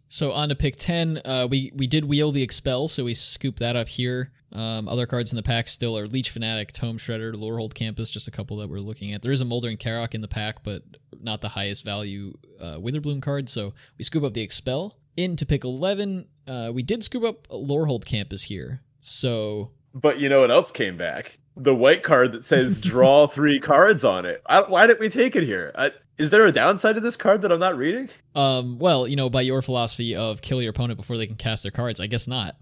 [0.09, 1.21] So on to pick ten.
[1.25, 4.33] Uh, we we did wheel the expel, so we scoop that up here.
[4.53, 8.29] Um, other cards in the pack still are Leech Fanatic, Tome Shredder, Lorehold Campus, just
[8.29, 9.21] a couple that we're looking at.
[9.21, 10.83] There is a Moldering Karok in the pack, but
[11.21, 13.51] not the highest value uh, Witherbloom card.
[13.51, 14.97] So we scoop up the expel.
[15.19, 18.81] into pick 11, uh, we did scoop up Lorehold campus here.
[19.01, 19.73] So.
[19.95, 21.39] But you know what else came back?
[21.59, 24.43] The white card that says draw three cards on it.
[24.47, 25.73] I, why didn't we take it here?
[25.75, 28.09] I, is there a downside to this card that I'm not reading?
[28.35, 31.63] Um, well, you know, by your philosophy of kill your opponent before they can cast
[31.63, 32.57] their cards, I guess not.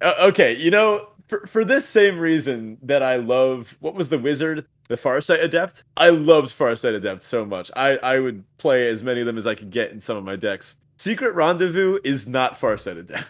[0.00, 4.18] Uh, okay, you know, for, for this same reason that I love what was the
[4.18, 5.84] wizard, the Farsight Adept.
[5.96, 7.70] I loved Farsight Adept so much.
[7.76, 10.24] I I would play as many of them as I could get in some of
[10.24, 10.74] my decks.
[11.04, 13.26] Secret Rendezvous is not Farsight Adept.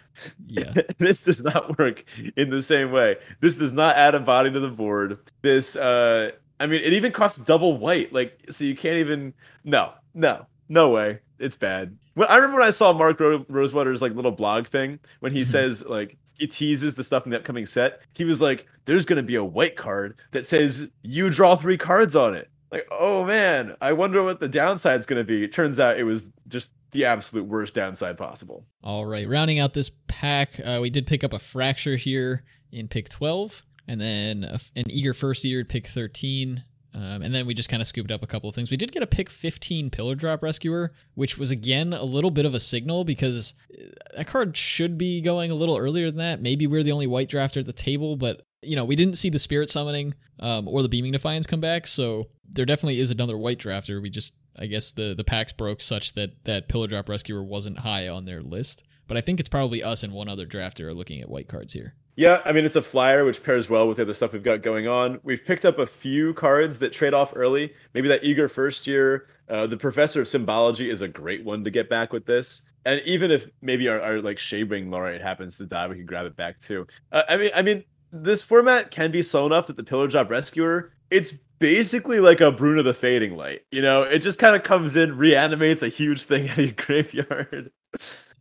[0.46, 0.72] Yeah.
[0.98, 2.04] this does not work
[2.36, 3.16] in the same way.
[3.40, 5.18] This does not add a body to the board.
[5.42, 8.12] This uh I mean it even costs double white.
[8.12, 9.34] Like so you can't even
[9.64, 11.18] no, no, no way.
[11.40, 11.98] It's bad.
[12.14, 15.40] When I remember when I saw Mark Ro- Rosewater's like little blog thing when he
[15.40, 15.50] mm-hmm.
[15.50, 18.02] says like he teases the stuff in the upcoming set.
[18.12, 22.14] He was like, "There's gonna be a white card that says you draw three cards
[22.14, 25.44] on it." Like, oh man, I wonder what the downside's gonna be.
[25.44, 28.66] It turns out it was just the absolute worst downside possible.
[28.82, 32.88] All right, rounding out this pack, uh, we did pick up a fracture here in
[32.88, 36.64] pick 12, and then a, an eager first year pick 13.
[36.92, 38.72] Um, and then we just kind of scooped up a couple of things.
[38.72, 42.46] We did get a pick 15 Pillar Drop Rescuer, which was again a little bit
[42.46, 43.84] of a signal because uh,
[44.16, 46.40] that card should be going a little earlier than that.
[46.40, 49.30] Maybe we're the only white drafter at the table, but you know, we didn't see
[49.30, 53.36] the Spirit Summoning um, or the Beaming Defiance come back, so there definitely is another
[53.36, 54.00] white drafter.
[54.00, 57.80] We just, I guess, the the packs broke such that that Pillar Drop Rescuer wasn't
[57.80, 58.84] high on their list.
[59.06, 61.74] But I think it's probably us and one other drafter are looking at white cards
[61.74, 61.94] here.
[62.16, 64.62] Yeah, I mean it's a flyer which pairs well with the other stuff we've got
[64.62, 65.18] going on.
[65.24, 67.72] We've picked up a few cards that trade off early.
[67.92, 69.26] Maybe that eager first year.
[69.48, 72.62] Uh, the Professor of Symbology is a great one to get back with this.
[72.86, 76.26] And even if maybe our, our like Shadewing Laureate happens to die, we can grab
[76.26, 76.86] it back too.
[77.12, 77.84] Uh, I mean, I mean,
[78.22, 82.52] this format can be slow enough that the Pillar Drop Rescuer, it's basically like a
[82.52, 83.62] Bruna the Fading Light.
[83.70, 86.74] You know, it just kind of comes in, reanimates a huge thing out of your
[86.74, 87.70] graveyard.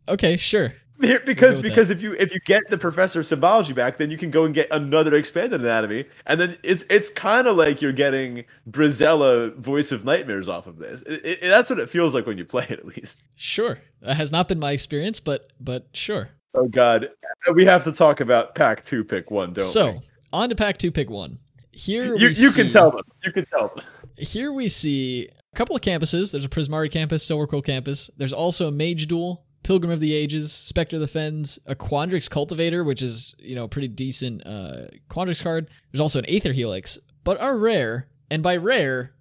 [0.08, 1.96] Okay, sure because because that.
[1.96, 4.54] if you if you get the professor of symbology back, then you can go and
[4.54, 9.92] get another expanded anatomy, and then it's it's kind of like you're getting Brisela voice
[9.92, 11.02] of nightmares off of this.
[11.02, 13.22] It, it, that's what it feels like when you play it, at least.
[13.36, 16.30] Sure, that has not been my experience, but but sure.
[16.54, 17.08] Oh God,
[17.54, 19.98] we have to talk about pack two, pick one, don't so, we?
[19.98, 21.38] So on to pack two, pick one.
[21.72, 23.02] Here you you see, can tell them.
[23.24, 23.84] You can tell them.
[24.16, 26.30] Here we see a couple of campuses.
[26.30, 28.10] There's a Prismari campus, Silverquill campus.
[28.16, 32.30] There's also a Mage Duel Pilgrim of the Ages, Specter of the Fens, a Quandrix
[32.30, 35.70] Cultivator, which is, you know, pretty decent uh, Quandrix card.
[35.90, 39.14] There's also an Aether Helix, but our rare, and by rare,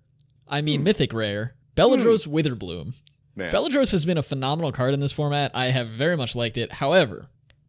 [0.48, 0.84] I mean mm.
[0.84, 2.34] mythic rare, Beledros mm.
[2.34, 3.02] Witherbloom.
[3.36, 3.52] Man.
[3.52, 5.52] Beledros has been a phenomenal card in this format.
[5.54, 6.74] I have very much liked it.
[6.74, 7.28] However,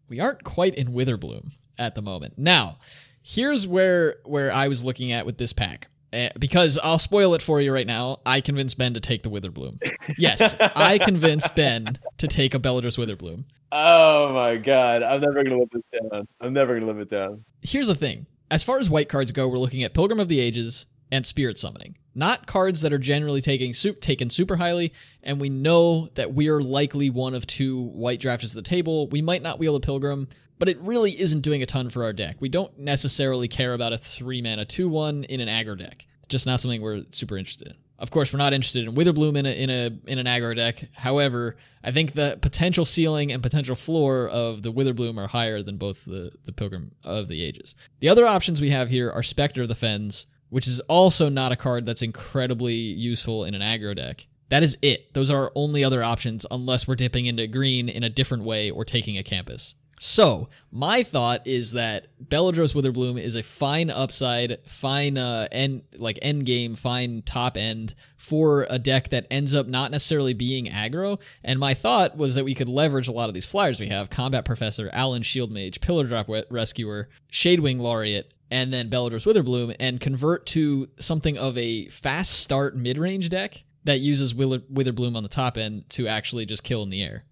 [0.08, 2.34] we aren't quite in Witherbloom at the moment.
[2.36, 2.78] Now,
[3.22, 5.88] here's where where I was looking at with this pack.
[6.12, 8.20] Uh, because I'll spoil it for you right now.
[8.24, 9.80] I convinced Ben to take the Witherbloom.
[10.18, 13.44] Yes, I convinced Ben to take a Beledros Witherbloom.
[13.72, 16.28] Oh my god, I'm never gonna live it down.
[16.40, 17.44] I'm never gonna live it down.
[17.62, 20.38] Here's the thing: as far as white cards go, we're looking at Pilgrim of the
[20.38, 24.92] Ages and Spirit Summoning, not cards that are generally taking soup taken super highly.
[25.22, 29.08] And we know that we are likely one of two white drafters at the table.
[29.08, 32.12] We might not wheel a Pilgrim but it really isn't doing a ton for our
[32.12, 32.36] deck.
[32.40, 36.06] We don't necessarily care about a three mana 2 1 in an aggro deck.
[36.28, 37.74] Just not something we're super interested in.
[37.98, 40.88] Of course, we're not interested in Witherbloom in a in a in an aggro deck.
[40.94, 45.76] However, I think the potential ceiling and potential floor of the Witherbloom are higher than
[45.76, 47.76] both the the Pilgrim of the Ages.
[48.00, 51.52] The other options we have here are Specter of the Fens, which is also not
[51.52, 54.26] a card that's incredibly useful in an aggro deck.
[54.50, 55.12] That is it.
[55.14, 58.70] Those are our only other options unless we're dipping into green in a different way
[58.70, 59.74] or taking a campus.
[60.00, 66.18] So, my thought is that Beledros Witherbloom is a fine upside, fine uh, end like
[66.20, 71.20] end game, fine top end for a deck that ends up not necessarily being aggro.
[71.42, 74.10] And my thought was that we could leverage a lot of these flyers we have:
[74.10, 80.00] Combat Professor, Owlin Shield Mage, Pillar Drop Rescuer, Shadewing Laureate, and then Beledros Witherbloom, and
[80.00, 85.28] convert to something of a fast start mid range deck that uses Witherbloom on the
[85.28, 87.24] top end to actually just kill in the air.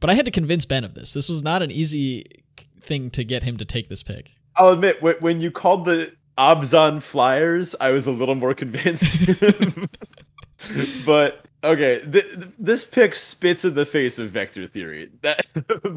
[0.00, 1.12] But I had to convince Ben of this.
[1.12, 2.44] This was not an easy
[2.80, 4.32] thing to get him to take this pick.
[4.56, 9.26] I'll admit, when you called the Abzan Flyers, I was a little more convinced.
[11.06, 15.10] but okay, th- this pick spits in the face of vector theory.
[15.22, 15.46] That,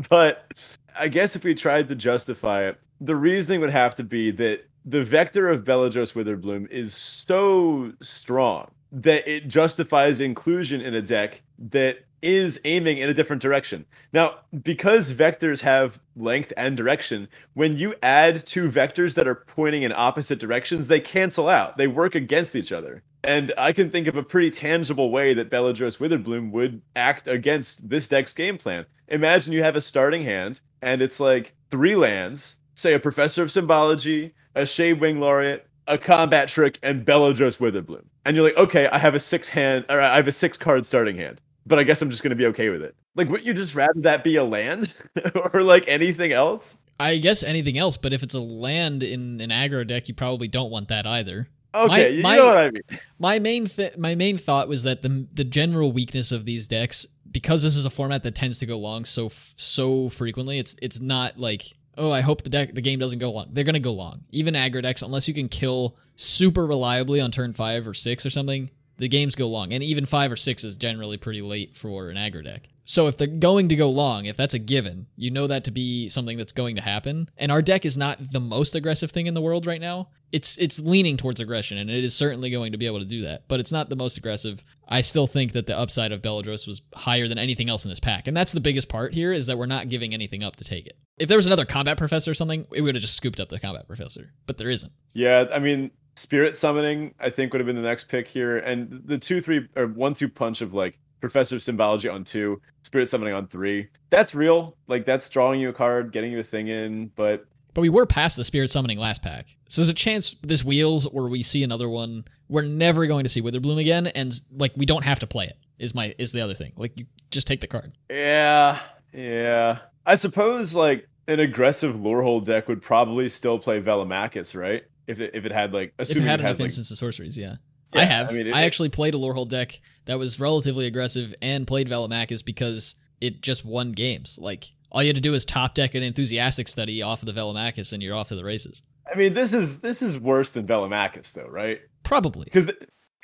[0.09, 4.31] but I guess if we tried to justify it, the reasoning would have to be
[4.31, 11.01] that the vector of Beledros Witherbloom is so strong that it justifies inclusion in a
[11.01, 13.85] deck that is aiming in a different direction.
[14.13, 19.83] Now, because vectors have length and direction, when you add two vectors that are pointing
[19.83, 21.77] in opposite directions, they cancel out.
[21.77, 23.01] They work against each other.
[23.23, 27.87] And I can think of a pretty tangible way that Beledros Witherbloom would act against
[27.87, 28.85] this deck's game plan.
[29.07, 33.51] Imagine you have a starting hand and it's like three lands, say a Professor of
[33.51, 38.03] Symbology, a Shadewing Laureate, a Combat Trick, and Beledros Witherbloom.
[38.25, 40.85] And you're like, okay, I have a six hand, or I have a six card
[40.85, 42.95] starting hand, but I guess I'm just going to be okay with it.
[43.15, 44.93] Like, would you just rather that be a land
[45.53, 46.75] or like anything else?
[46.99, 50.47] I guess anything else, but if it's a land in an aggro deck, you probably
[50.47, 51.47] don't want that either.
[51.73, 52.81] Okay, My- you my- know what I mean.
[53.17, 57.07] My main th- my main thought was that the the general weakness of these decks,
[57.31, 60.75] because this is a format that tends to go long so f- so frequently, it's
[60.81, 61.63] it's not like
[61.97, 63.47] oh I hope the deck the game doesn't go long.
[63.51, 64.23] They're gonna go long.
[64.31, 68.29] Even aggro decks, unless you can kill super reliably on turn five or six or
[68.29, 68.69] something,
[69.01, 69.73] the games go long.
[69.73, 72.67] And even five or six is generally pretty late for an aggro deck.
[72.85, 75.71] So if they're going to go long, if that's a given, you know that to
[75.71, 77.27] be something that's going to happen.
[77.35, 80.09] And our deck is not the most aggressive thing in the world right now.
[80.31, 83.23] It's it's leaning towards aggression, and it is certainly going to be able to do
[83.23, 83.47] that.
[83.49, 84.63] But it's not the most aggressive.
[84.87, 87.99] I still think that the upside of Beledros was higher than anything else in this
[87.99, 90.63] pack, and that's the biggest part here is that we're not giving anything up to
[90.63, 90.97] take it.
[91.17, 93.59] If there was another combat professor or something, it would have just scooped up the
[93.59, 94.93] combat professor, but there isn't.
[95.13, 99.01] Yeah, I mean, spirit summoning, I think would have been the next pick here, and
[99.05, 103.07] the two, three, or one, two punch of like Professor of Symbology on two, spirit
[103.09, 103.87] summoning on three.
[104.09, 104.75] That's real.
[104.87, 108.05] Like that's drawing you a card, getting you a thing in, but But we were
[108.05, 109.47] past the spirit summoning last pack.
[109.69, 112.25] So there's a chance this wheels or we see another one.
[112.49, 115.57] We're never going to see Witherbloom again, and like we don't have to play it.
[115.79, 116.73] Is my is the other thing.
[116.75, 117.93] Like you just take the card.
[118.09, 118.81] yeah,
[119.13, 119.79] yeah.
[120.05, 124.83] I suppose like an aggressive Lorehold deck would probably still play Velomachus, right?
[125.07, 126.97] If it if it had like If it had it enough has like instance of
[126.97, 127.55] sorceries, yeah.
[127.93, 128.27] Yeah, I have.
[128.29, 131.89] I I, mean, it- actually played a Lorehold deck that was relatively aggressive and played
[131.89, 134.37] Velomachus because it just won games.
[134.41, 137.39] Like all you had to do is top deck an enthusiastic study off of the
[137.39, 138.81] Velomachus and you're off to the races.
[139.13, 141.81] I mean, this is this is worse than Velomachus though, right?
[142.03, 142.45] Probably.
[142.45, 142.71] because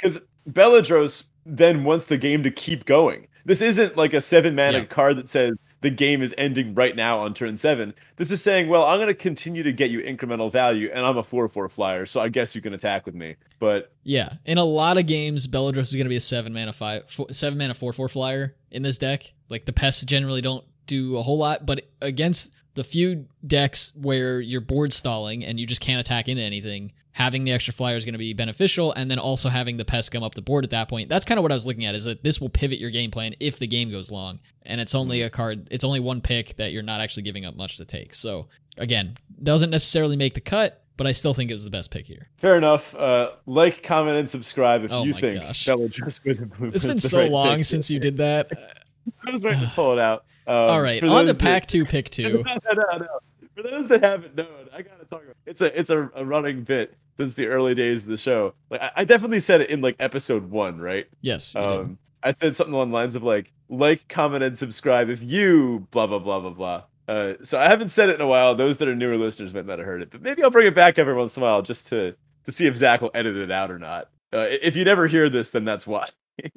[0.02, 3.28] because Beledros then wants the game to keep going.
[3.46, 4.86] This isn't like a seven mana Yeah.
[4.86, 7.94] card that says the game is ending right now on turn seven.
[8.16, 11.18] This is saying, well, I'm going to continue to get you incremental value, and I'm
[11.18, 13.36] a four four flyer, so I guess you can attack with me.
[13.60, 16.74] But Yeah, in a lot of games, Beledros is going to be a seven mana
[16.74, 19.34] five, four, seven mana four four flyer in this deck.
[19.50, 24.40] Like the pests generally don't do a whole lot, but against the few decks where
[24.40, 28.06] you're board stalling and you just can't attack into anything, having the extra flyer is
[28.06, 30.70] going to be beneficial, and then also having the pests come up the board at
[30.70, 31.10] that point.
[31.10, 31.96] That's kind of what I was looking at.
[31.96, 34.94] Is that this will pivot your game plan if the game goes long, and it's
[34.94, 35.68] only a card.
[35.72, 38.14] It's only one pick that you're not actually giving up much to take.
[38.14, 40.80] So again, doesn't necessarily make the cut.
[40.96, 42.28] But I still think it was the best pick here.
[42.38, 42.96] fair enough.
[42.96, 45.66] Uh, like, comment, and subscribe if Oh you think gosh.
[45.66, 48.52] Beledros Witherbloom It's been so right long since you did that.
[49.28, 50.26] I was waiting to pull it out.
[50.48, 52.42] Um, All right, on to pack two, pick two.
[52.44, 53.08] no, no, no.
[53.58, 56.64] For those that haven't known, I gotta talk about it's a it's a, a running
[56.64, 58.54] bit since the early days of the show.
[58.70, 61.08] Like I, I definitely said it in like episode one, right?
[61.22, 61.56] Yes.
[61.56, 65.88] Um, I said something along the lines of like like, comment, and subscribe if you
[65.90, 66.84] blah blah blah blah blah.
[67.08, 68.54] Uh, so I haven't said it in a while.
[68.54, 70.76] Those that are newer listeners might not have heard it, but maybe I'll bring it
[70.76, 73.50] back every once in a while just to to see if Zach will edit it
[73.50, 74.12] out or not.
[74.32, 76.08] Uh, if you never hear this, then that's why.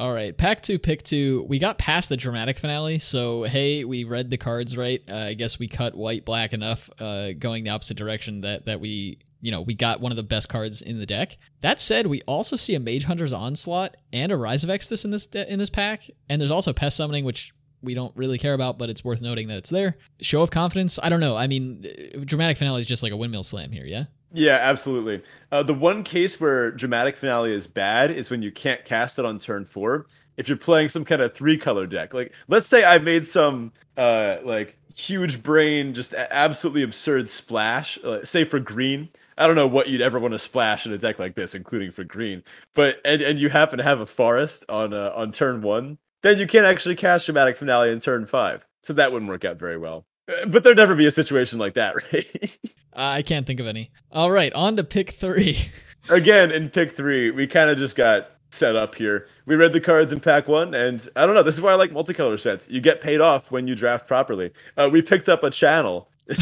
[0.00, 1.44] All right, pack two, pick two.
[1.46, 5.02] We got past the dramatic finale, so hey, we read the cards right.
[5.06, 8.80] Uh, I guess we cut white black enough, uh, going the opposite direction that that
[8.80, 11.36] we, you know, we got one of the best cards in the deck.
[11.60, 15.10] That said, we also see a Mage Hunter's Onslaught and a Rise of Exodus in
[15.10, 18.54] this de- in this pack, and there's also Pest Summoning, which we don't really care
[18.54, 19.98] about, but it's worth noting that it's there.
[20.22, 20.98] Show of Confidence.
[21.02, 21.36] I don't know.
[21.36, 24.04] I mean, uh, dramatic finale is just like a windmill slam here, yeah.
[24.32, 25.22] Yeah, absolutely.
[25.50, 29.24] Uh, the one case where dramatic finale is bad is when you can't cast it
[29.24, 30.06] on turn four.
[30.36, 33.72] If you're playing some kind of three color deck, like let's say I made some
[33.96, 39.08] uh, like huge brain, just absolutely absurd splash, uh, say for green.
[39.36, 41.90] I don't know what you'd ever want to splash in a deck like this, including
[41.90, 42.42] for green.
[42.74, 46.38] But and, and you happen to have a forest on uh, on turn one, then
[46.38, 48.64] you can't actually cast dramatic finale in turn five.
[48.84, 50.06] So that wouldn't work out very well.
[50.30, 52.58] Uh, But there'd never be a situation like that, right?
[52.64, 53.90] Uh, I can't think of any.
[54.12, 55.58] All right, on to pick three.
[56.08, 59.80] again in pick three we kind of just got set up here we read the
[59.80, 62.66] cards in pack one and i don't know this is why i like multicolor sets
[62.70, 66.34] you get paid off when you draft properly uh, we picked up a channel to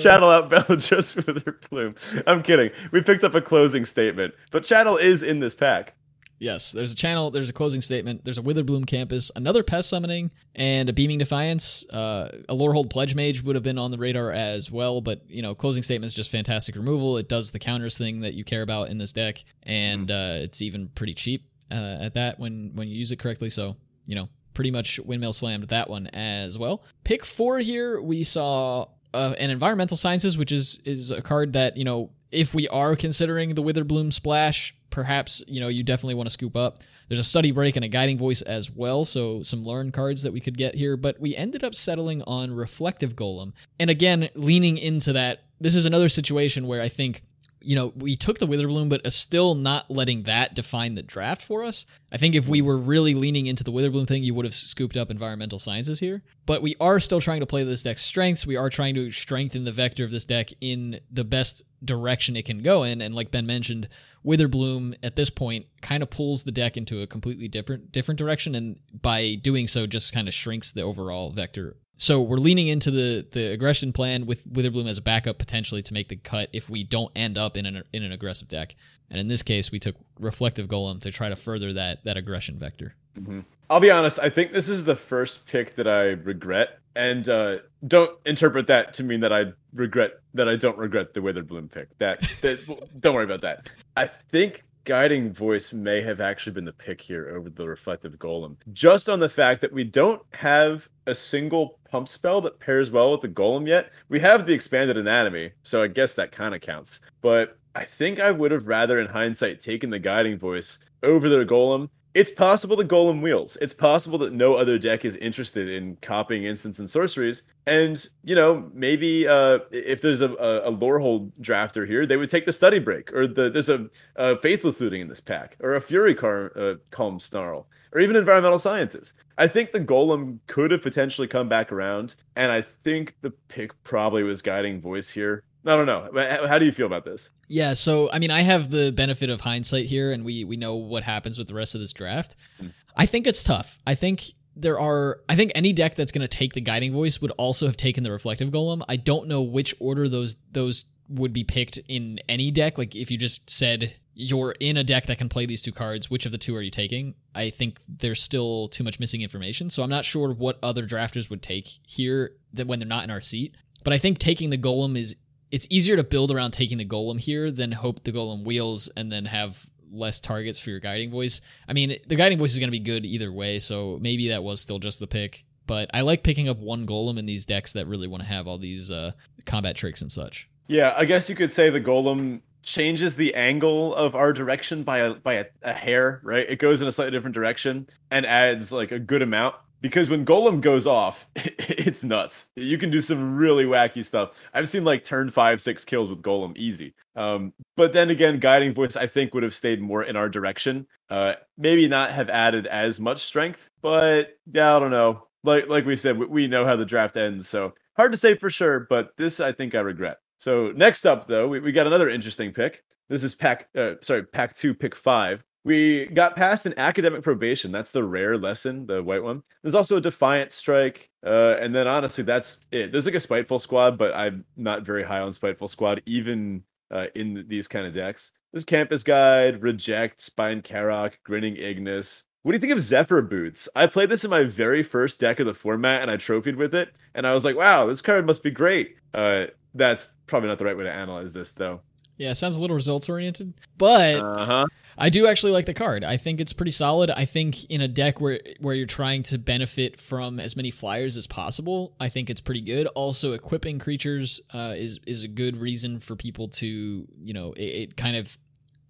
[0.00, 1.96] channel out Beledros Witherbloom.
[2.26, 2.70] I'm kidding.
[2.90, 5.94] We picked up a closing statement, but channel is in this pack.
[6.40, 10.32] Yes, there's a channel, there's a closing statement, there's a Witherbloom campus, another pest summoning,
[10.54, 11.84] and a beaming defiance.
[11.90, 15.42] Uh, a Lorehold pledge mage would have been on the radar as well, but you
[15.42, 17.16] know, closing statement is just fantastic removal.
[17.16, 20.62] It does the counters thing that you care about in this deck, and uh, it's
[20.62, 21.44] even pretty cheap.
[21.70, 23.50] uh, at that when when you use it correctly.
[23.50, 23.76] So
[24.06, 26.82] you know, pretty much windmill slammed that one as well.
[27.04, 31.76] Pick four here, we saw uh, an environmental sciences, which is is a card that
[31.76, 36.26] you know if we are considering the Witherbloom splash, perhaps you know you definitely want
[36.26, 36.78] to scoop up.
[37.06, 40.32] There's a study break and a guiding voice as well, so some learn cards that
[40.32, 40.96] we could get here.
[40.96, 45.44] But we ended up settling on reflective golem, and again leaning into that.
[45.60, 47.22] This is another situation where I think
[47.60, 51.64] you know, we took the Witherbloom, but still not letting that define the draft for
[51.64, 51.86] us.
[52.10, 52.66] I think if we hmm.
[52.66, 56.22] were really leaning into the Witherbloom thing, you would have scooped up environmental sciences here.
[56.46, 58.46] But we are still trying to play this deck's strengths.
[58.46, 62.46] We are trying to strengthen the vector of this deck in the best direction it
[62.46, 63.00] can go in.
[63.00, 63.88] And like Ben mentioned,
[64.24, 68.54] Witherbloom at this point kind of pulls the deck into a completely different different direction,
[68.54, 72.92] and by doing so, just kind of shrinks the overall vector so we're leaning into
[72.92, 76.70] the the aggression plan with Witherbloom as a backup potentially to make the cut if
[76.70, 78.76] we don't end up in an in an aggressive deck.
[79.10, 82.58] And in this case, we took Reflective Golem to try to further that that aggression
[82.58, 82.92] vector.
[83.18, 83.40] Mm-hmm.
[83.70, 84.18] I'll be honest.
[84.18, 88.94] I think this is the first pick that I regret, and uh, don't interpret that
[88.94, 91.96] to mean that I regret that I don't regret the Witherbloom pick.
[91.98, 93.70] That, that don't worry about that.
[93.96, 98.56] I think guiding voice may have actually been the pick here over the reflective golem
[98.72, 103.12] just on the fact that we don't have a single pump spell that pairs well
[103.12, 106.62] with the golem yet we have the expanded anatomy so i guess that kind of
[106.62, 111.28] counts but i think i would have rather in hindsight taken the guiding voice over
[111.28, 111.88] the golem
[112.18, 113.56] it's possible the golem wheels.
[113.60, 117.42] It's possible that no other deck is interested in copying instants and sorceries.
[117.66, 122.30] And, you know, maybe uh, if there's a, a, a Lorehold drafter here, they would
[122.30, 125.74] take the study break, or the, there's a, a Faithless Looting in this pack, or
[125.74, 129.12] a Fury car, uh, Calm Snarl, or even Environmental Sciences.
[129.36, 133.70] I think the Golem could have potentially come back around, and I think the pick
[133.84, 135.44] probably was guiding voice here.
[135.68, 136.46] I don't know.
[136.46, 137.30] How do you feel about this?
[137.46, 140.76] Yeah, so I mean, I have the benefit of hindsight here, and we we know
[140.76, 142.36] what happens with the rest of this draft.
[142.60, 142.72] Mm.
[142.96, 143.78] I think it's tough.
[143.86, 144.22] I think
[144.56, 145.20] there are.
[145.28, 148.02] I think any deck that's going to take the guiding voice would also have taken
[148.02, 148.82] the reflective golem.
[148.88, 152.78] I don't know which order those those would be picked in any deck.
[152.78, 156.10] Like if you just said you're in a deck that can play these two cards,
[156.10, 157.14] which of the two are you taking?
[157.34, 161.30] I think there's still too much missing information, so I'm not sure what other drafters
[161.30, 163.54] would take here that when they're not in our seat.
[163.84, 165.16] But I think taking the golem is
[165.50, 169.10] it's easier to build around taking the golem here than hope the golem wheels and
[169.10, 171.40] then have less targets for your guiding voice.
[171.66, 174.42] I mean, the guiding voice is going to be good either way, so maybe that
[174.42, 175.44] was still just the pick.
[175.66, 178.46] But I like picking up one golem in these decks that really want to have
[178.46, 179.12] all these uh,
[179.44, 180.48] combat tricks and such.
[180.66, 184.98] Yeah, I guess you could say the golem changes the angle of our direction by
[184.98, 186.48] a by a, a hair, right?
[186.48, 190.24] It goes in a slightly different direction and adds like a good amount because when
[190.24, 192.46] Golem goes off, it's nuts.
[192.56, 194.32] You can do some really wacky stuff.
[194.54, 196.94] I've seen like turn five, six kills with Golem easy.
[197.16, 200.86] Um, but then again, Guiding Voice I think would have stayed more in our direction.
[201.10, 205.26] Uh, maybe not have added as much strength, but yeah, I don't know.
[205.44, 208.50] Like like we said, we, know how the draft ends, so hard to say for
[208.50, 208.80] sure.
[208.90, 210.18] But this I think I regret.
[210.38, 212.84] So next up, though, we, we got another interesting pick.
[213.08, 215.42] This is pack, uh, sorry, pack two, pick five.
[215.68, 217.70] We got past an academic probation.
[217.70, 219.42] That's the rare lesson, the white one.
[219.60, 221.10] There's also a defiant strike.
[221.22, 222.90] Uh, and then honestly, that's it.
[222.90, 227.08] There's like a spiteful squad, but I'm not very high on spiteful squad, even uh,
[227.14, 228.32] in these kind of decks.
[228.50, 232.22] There's Campus Guide, Reject, Spine Karok, Grinning Ignus.
[232.44, 233.68] What do you think of Zephyr Boots?
[233.76, 236.74] I played this in my very first deck of the format and I trophied with
[236.74, 236.94] it.
[237.14, 238.96] And I was like, wow, this card must be great.
[239.12, 241.82] Uh, that's probably not the right way to analyze this, though.
[242.18, 244.66] Yeah, sounds a little results oriented, but uh-huh.
[244.98, 246.02] I do actually like the card.
[246.02, 247.10] I think it's pretty solid.
[247.10, 251.16] I think in a deck where where you're trying to benefit from as many flyers
[251.16, 252.88] as possible, I think it's pretty good.
[252.88, 257.62] Also, equipping creatures uh, is is a good reason for people to you know it,
[257.62, 258.36] it kind of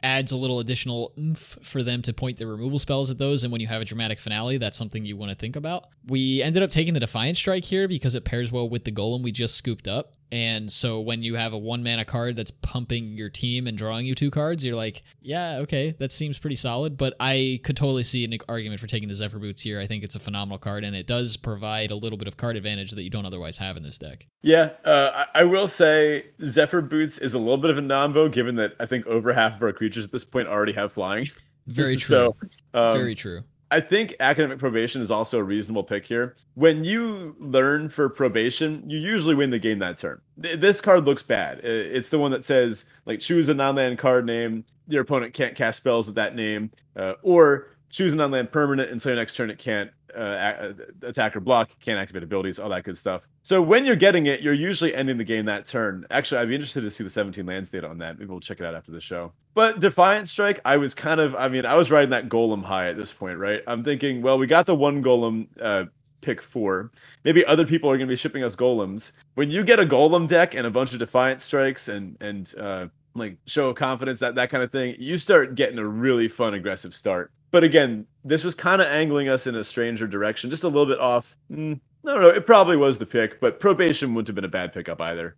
[0.02, 3.42] adds a little additional oomph for them to point their removal spells at those.
[3.42, 5.88] And when you have a dramatic finale, that's something you want to think about.
[6.06, 9.22] We ended up taking the Defiant Strike here because it pairs well with the Golem
[9.22, 10.14] we just scooped up.
[10.30, 14.06] And so when you have a one mana card that's pumping your team and drawing
[14.06, 16.96] you two cards, you're like, yeah, okay, that seems pretty solid.
[16.96, 19.80] But I could totally see an argument for taking the Zephyr Boots here.
[19.80, 22.56] I think it's a phenomenal card, and it does provide a little bit of card
[22.56, 24.26] advantage that you don't otherwise have in this deck.
[24.42, 28.56] Yeah, uh, I will say Zephyr Boots is a little bit of a nombo, given
[28.56, 31.28] that I think over half of our creatures at this point already have flying.
[31.66, 32.34] Very true.
[32.34, 32.36] so,
[32.74, 33.42] um, Very true.
[33.70, 36.36] I think academic probation is also a reasonable pick here.
[36.54, 40.20] When you learn for probation, you usually win the game that turn.
[40.36, 41.60] This card looks bad.
[41.62, 44.64] It's the one that says like choose a non-land card name.
[44.86, 49.14] Your opponent can't cast spells with that name, uh, or choose a non-land permanent until
[49.14, 53.22] next turn it can't uh, attack or block, can't activate abilities, all that good stuff.
[53.42, 56.06] So when you're getting it, you're usually ending the game that turn.
[56.10, 58.18] Actually, I'd be interested to see the 17 lands data on that.
[58.18, 59.32] Maybe we'll check it out after the show.
[59.54, 62.88] But Defiant Strike, I was kind of, I mean, I was riding that Golem high
[62.88, 63.62] at this point, right?
[63.66, 65.84] I'm thinking, well, we got the one Golem uh,
[66.20, 66.90] pick four.
[67.24, 69.12] Maybe other people are going to be shipping us golems.
[69.34, 72.86] When you get a golem deck and a bunch of defiant strikes and and uh,
[73.14, 76.54] like show of confidence, that that kind of thing, you start getting a really fun
[76.54, 77.32] aggressive start.
[77.50, 80.86] But again, this was kind of angling us in a stranger direction, just a little
[80.86, 81.36] bit off.
[81.50, 82.28] Mm, I don't know.
[82.28, 85.36] It probably was the pick, but probation wouldn't have been a bad pickup either.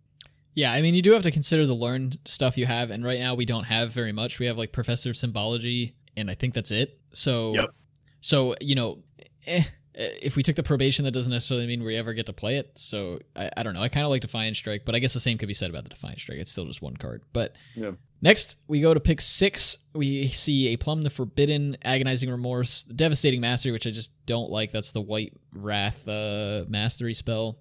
[0.53, 3.19] Yeah, I mean, you do have to consider the learned stuff you have, and right
[3.19, 4.39] now we don't have very much.
[4.39, 6.99] We have like Professor of Symbology, and I think that's it.
[7.13, 7.69] So, yep.
[8.19, 8.99] so you know,
[9.47, 9.63] eh,
[9.93, 12.71] if we took the probation, that doesn't necessarily mean we ever get to play it.
[12.77, 13.81] So I, I don't know.
[13.81, 15.83] I kind of like Defiant Strike, but I guess the same could be said about
[15.83, 16.39] the Defiant Strike.
[16.39, 17.23] It's still just one card.
[17.33, 17.91] But yeah.
[18.21, 19.77] next, we go to pick six.
[19.93, 24.71] We see a Plumb the Forbidden, Agonizing Remorse, Devastating Mastery, which I just don't like.
[24.71, 27.57] That's the White Wrath uh, Mastery spell.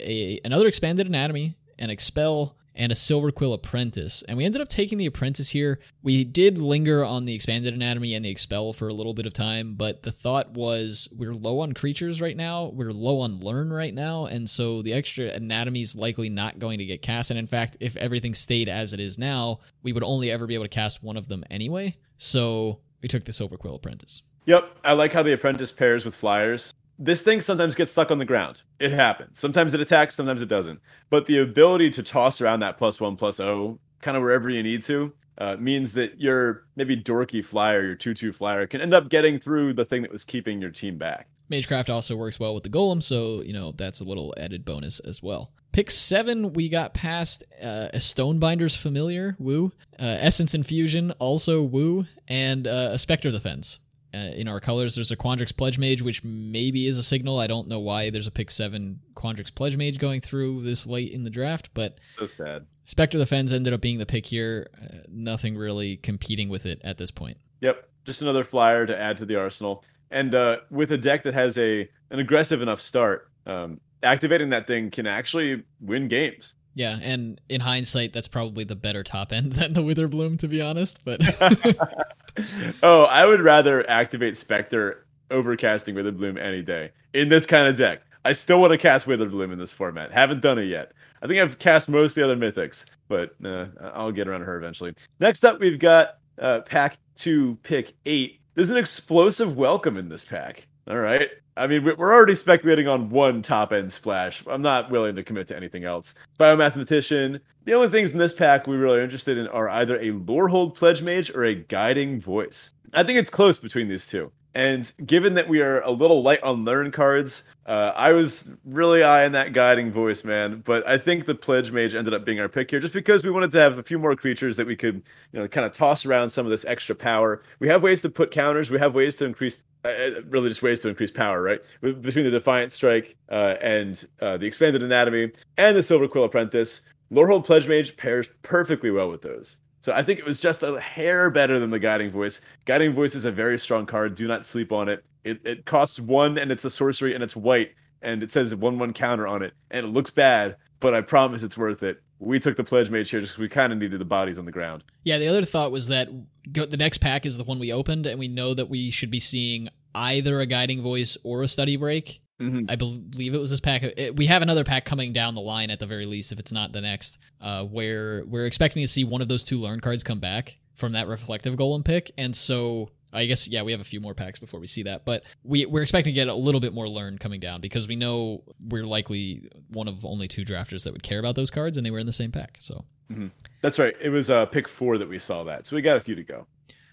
[0.00, 4.22] A another Expanded Anatomy, an Expel, and a Silver Quill Apprentice.
[4.22, 5.78] And we ended up taking the Apprentice here.
[6.02, 9.32] We did linger on the Expanded Anatomy and the Expel for a little bit of
[9.32, 13.72] time, but the thought was we're low on creatures right now, we're low on Learn
[13.72, 17.30] right now, and so the extra Anatomy is likely not going to get cast.
[17.30, 20.54] And in fact, if everything stayed as it is now, we would only ever be
[20.54, 21.96] able to cast one of them anyway.
[22.18, 24.22] So we took the Silver Quill Apprentice.
[24.46, 28.18] Yep, I like how the apprentice pairs with flyers this thing sometimes gets stuck on
[28.18, 28.62] the ground.
[28.78, 29.38] It happens.
[29.38, 30.80] Sometimes it attacks, sometimes it doesn't.
[31.08, 34.62] But the ability to toss around that plus one, plus O, kind of wherever you
[34.62, 38.92] need to, uh, means that your maybe dorky flyer, your 2 2 flyer, can end
[38.92, 41.26] up getting through the thing that was keeping your team back.
[41.50, 45.00] Magecraft also works well with the golem, so, you know, that's a little added bonus
[45.00, 45.50] as well.
[45.72, 49.72] Pick seven, we got past uh, a Stonebinder's Familiar, woo.
[49.98, 52.04] Uh, Essence Infusion, also woo.
[52.28, 53.78] And uh, a Spectre Defense
[54.14, 54.94] uh, in our colors.
[54.94, 57.38] There's a Quandrix Pledge Mage, which maybe is a signal.
[57.38, 61.12] I don't know why there's a pick seven Quandrix Pledge Mage going through this late
[61.12, 62.66] in the draft, but so sad.
[62.84, 64.66] Spectre the Fens ended up being the pick here.
[64.82, 67.36] Uh, nothing really competing with it at this point.
[67.60, 69.84] Yep, just another flyer to add to the arsenal.
[70.10, 74.66] And uh, with a deck that has a an aggressive enough start, um, activating that
[74.66, 76.54] thing can actually win games.
[76.80, 80.62] Yeah, and in hindsight, that's probably the better top end than the Witherbloom, to be
[80.62, 81.04] honest.
[81.04, 81.20] But
[82.82, 87.76] oh, I would rather activate Spectre over casting Witherbloom any day in this kind of
[87.76, 88.00] deck.
[88.24, 90.10] I still want to cast Witherbloom in this format.
[90.10, 90.92] Haven't done it yet.
[91.20, 94.46] I think I've cast most of the other mythics, but uh, I'll get around to
[94.46, 94.94] her eventually.
[95.20, 98.40] Next up, we've got uh, pack two, pick eight.
[98.54, 100.66] There's an explosive welcome in this pack.
[100.88, 101.28] All right.
[101.60, 104.42] I mean, we're already speculating on one top end splash.
[104.46, 106.14] I'm not willing to commit to anything else.
[106.38, 107.38] Biomathematician.
[107.66, 110.74] The only things in this pack we really are interested in are either a Lorehold
[110.74, 112.70] Pledge Mage or a Guiding Voice.
[112.94, 114.32] I think it's close between these two.
[114.54, 119.04] And given that we are a little light on learn cards, uh, I was really
[119.04, 120.62] eyeing that guiding voice, man.
[120.64, 123.30] But I think the pledge mage ended up being our pick here, just because we
[123.30, 126.04] wanted to have a few more creatures that we could, you know, kind of toss
[126.04, 127.42] around some of this extra power.
[127.60, 128.70] We have ways to put counters.
[128.70, 131.60] We have ways to increase, uh, uh really just ways to increase power, right?
[131.80, 136.80] Between the defiant strike uh, and uh, the expanded anatomy and the silver quill apprentice,
[137.12, 139.58] Lorehold pledge mage pairs perfectly well with those.
[139.80, 142.40] So I think it was just a hair better than the Guiding Voice.
[142.66, 144.14] Guiding Voice is a very strong card.
[144.14, 145.04] Do not sleep on it.
[145.24, 147.70] It, it costs one and it's a sorcery and it's white
[148.02, 151.42] and it says one one counter on it and it looks bad, but I promise
[151.42, 152.02] it's worth it.
[152.18, 154.44] We took the pledge mage here just because we kind of needed the bodies on
[154.44, 154.84] the ground.
[155.04, 156.08] Yeah, the other thought was that
[156.52, 159.10] go, the next pack is the one we opened, and we know that we should
[159.10, 162.20] be seeing either a guiding voice or a study break.
[162.40, 162.70] Mm-hmm.
[162.70, 163.82] I believe it was this pack.
[163.82, 166.52] It, we have another pack coming down the line at the very least, if it's
[166.52, 170.02] not the next, uh, where we're expecting to see one of those two learn cards
[170.02, 172.10] come back from that reflective golem pick.
[172.16, 175.04] And so I guess yeah, we have a few more packs before we see that,
[175.04, 177.96] but we we're expecting to get a little bit more learn coming down because we
[177.96, 181.84] know we're likely one of only two drafters that would care about those cards, and
[181.84, 182.56] they were in the same pack.
[182.60, 183.28] So mm-hmm.
[183.62, 183.94] that's right.
[184.00, 186.22] It was uh, pick four that we saw that, so we got a few to
[186.22, 186.46] go.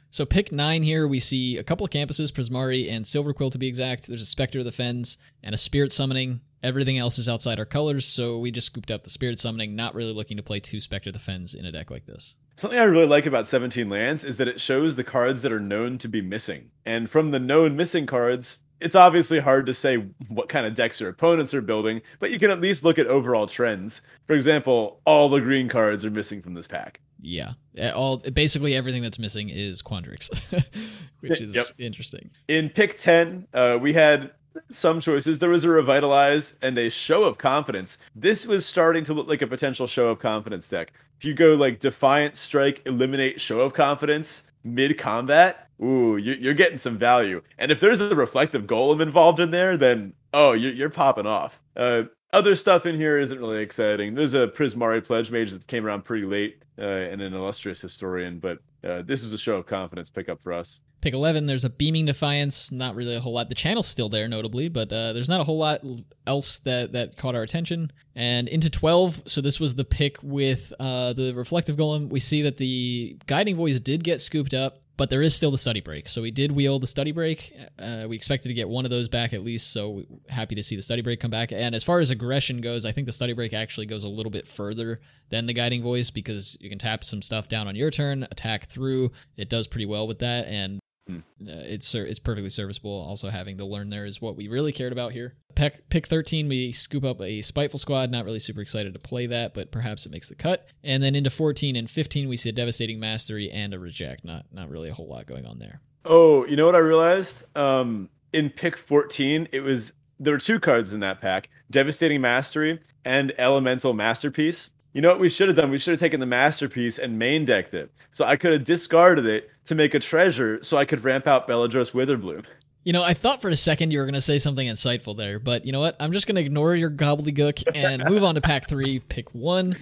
[0.10, 3.58] So pick nine here, we see a couple of campuses, Prismari and Silver Quill to
[3.58, 4.08] be exact.
[4.08, 6.41] There's a Spectre of the Fens and a Spirit Summoning.
[6.64, 9.93] Everything else is outside our colors, so we just scooped up the Spirit Summoning, not
[9.93, 12.36] really looking to play two Spectre of the Fens in a deck like this.
[12.55, 15.60] Something I really like about 17 lands is that it shows the cards that are
[15.60, 16.72] known to be missing.
[16.86, 19.97] And from the known missing cards, it's obviously hard to say
[20.28, 23.08] what kind of decks your opponents are building, but you can at least look at
[23.08, 24.01] overall trends.
[24.26, 26.99] For example, all the green cards are missing from this pack.
[27.22, 27.53] Yeah,
[27.95, 30.30] all basically everything that's missing is Quandrix,
[31.22, 31.65] which is yep.
[31.80, 32.30] interesting.
[32.47, 34.32] In pick ten, uh, we had
[34.72, 35.39] some choices.
[35.39, 37.97] There was a revitalize and a show of confidence.
[38.15, 40.93] This was starting to look like a potential show of confidence deck.
[41.20, 46.53] If you go like defiant strike, eliminate show of confidence, mid combat, ooh, you're, you're
[46.53, 47.41] getting some value.
[47.57, 51.59] And if there's a reflective golem involved in there, then oh, you're, you're popping off.
[51.76, 52.03] Uh,
[52.38, 54.14] other stuff in here isn't really exciting.
[54.14, 58.38] There's a Prismari Pledge Mage that came around pretty late, uh, and an illustrious historian,
[58.38, 60.82] but uh, this is a show of confidence pickup for us.
[61.08, 63.47] Pick 11, there's a Beaming Defiance, not really a whole lot.
[63.47, 65.80] The channel's still there, notably, but uh, there's not a whole lot
[66.26, 67.93] else that, that caught our attention.
[68.14, 72.10] And into 12, so this was the pick with uh, the Reflective Golem.
[72.10, 75.58] We see that the Guiding Voice did get scooped up, but there is still the
[75.58, 76.10] Study Break.
[76.10, 77.55] So we did wheel the Study Break.
[77.80, 80.76] Uh, we expected to get one of those back at least, so happy to see
[80.76, 81.53] the Study Break come back.
[81.53, 84.32] And as far as aggression goes, I think the Study Break actually goes a little
[84.32, 84.97] bit further
[85.30, 88.66] than the Guiding Voice because you can tap some stuff down on your turn, attack
[88.66, 89.14] through.
[89.38, 92.91] It does pretty well with that, and uh, it's it's perfectly serviceable.
[92.91, 95.36] Also, having the learn there is what we really cared about here.
[95.55, 98.12] Pick, pick 13, we scoop up a Spiteful Squad.
[98.12, 100.70] Not really super excited to play that, but perhaps it makes the cut.
[100.84, 104.24] And then into 14 and 15, we see a Devastating Mastery and a Reject.
[104.24, 105.82] Not not really a whole lot going on there.
[106.05, 107.43] Oh, you know what I realized?
[107.58, 112.80] Um, in pick 14, it was there were two cards in that pack: Devastating Mastery
[113.05, 114.72] and Elemental Masterpiece.
[114.94, 115.70] You know what we should have done?
[115.70, 117.92] We should have taken the masterpiece and main decked it.
[118.12, 121.48] So I could have discarded it to make a treasure so I could ramp out
[121.48, 122.46] Beledros Witherbloom.
[122.84, 125.40] You know, I thought for a second you were going to say something insightful there,
[125.40, 125.98] but you know what?
[126.00, 129.76] I'm just going to ignore your gobbledygook and move on to pack three, pick one.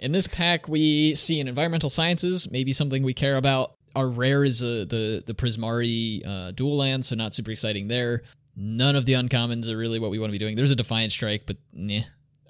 [0.00, 3.74] In this pack, we see an environmental sciences, maybe something we care about.
[3.96, 8.22] Our rare is uh, the the Prismari uh, dual land, so not super exciting there.
[8.56, 10.54] None of the uncommons are really what we want to be doing.
[10.54, 12.02] There's a Defiant Strike, but nah,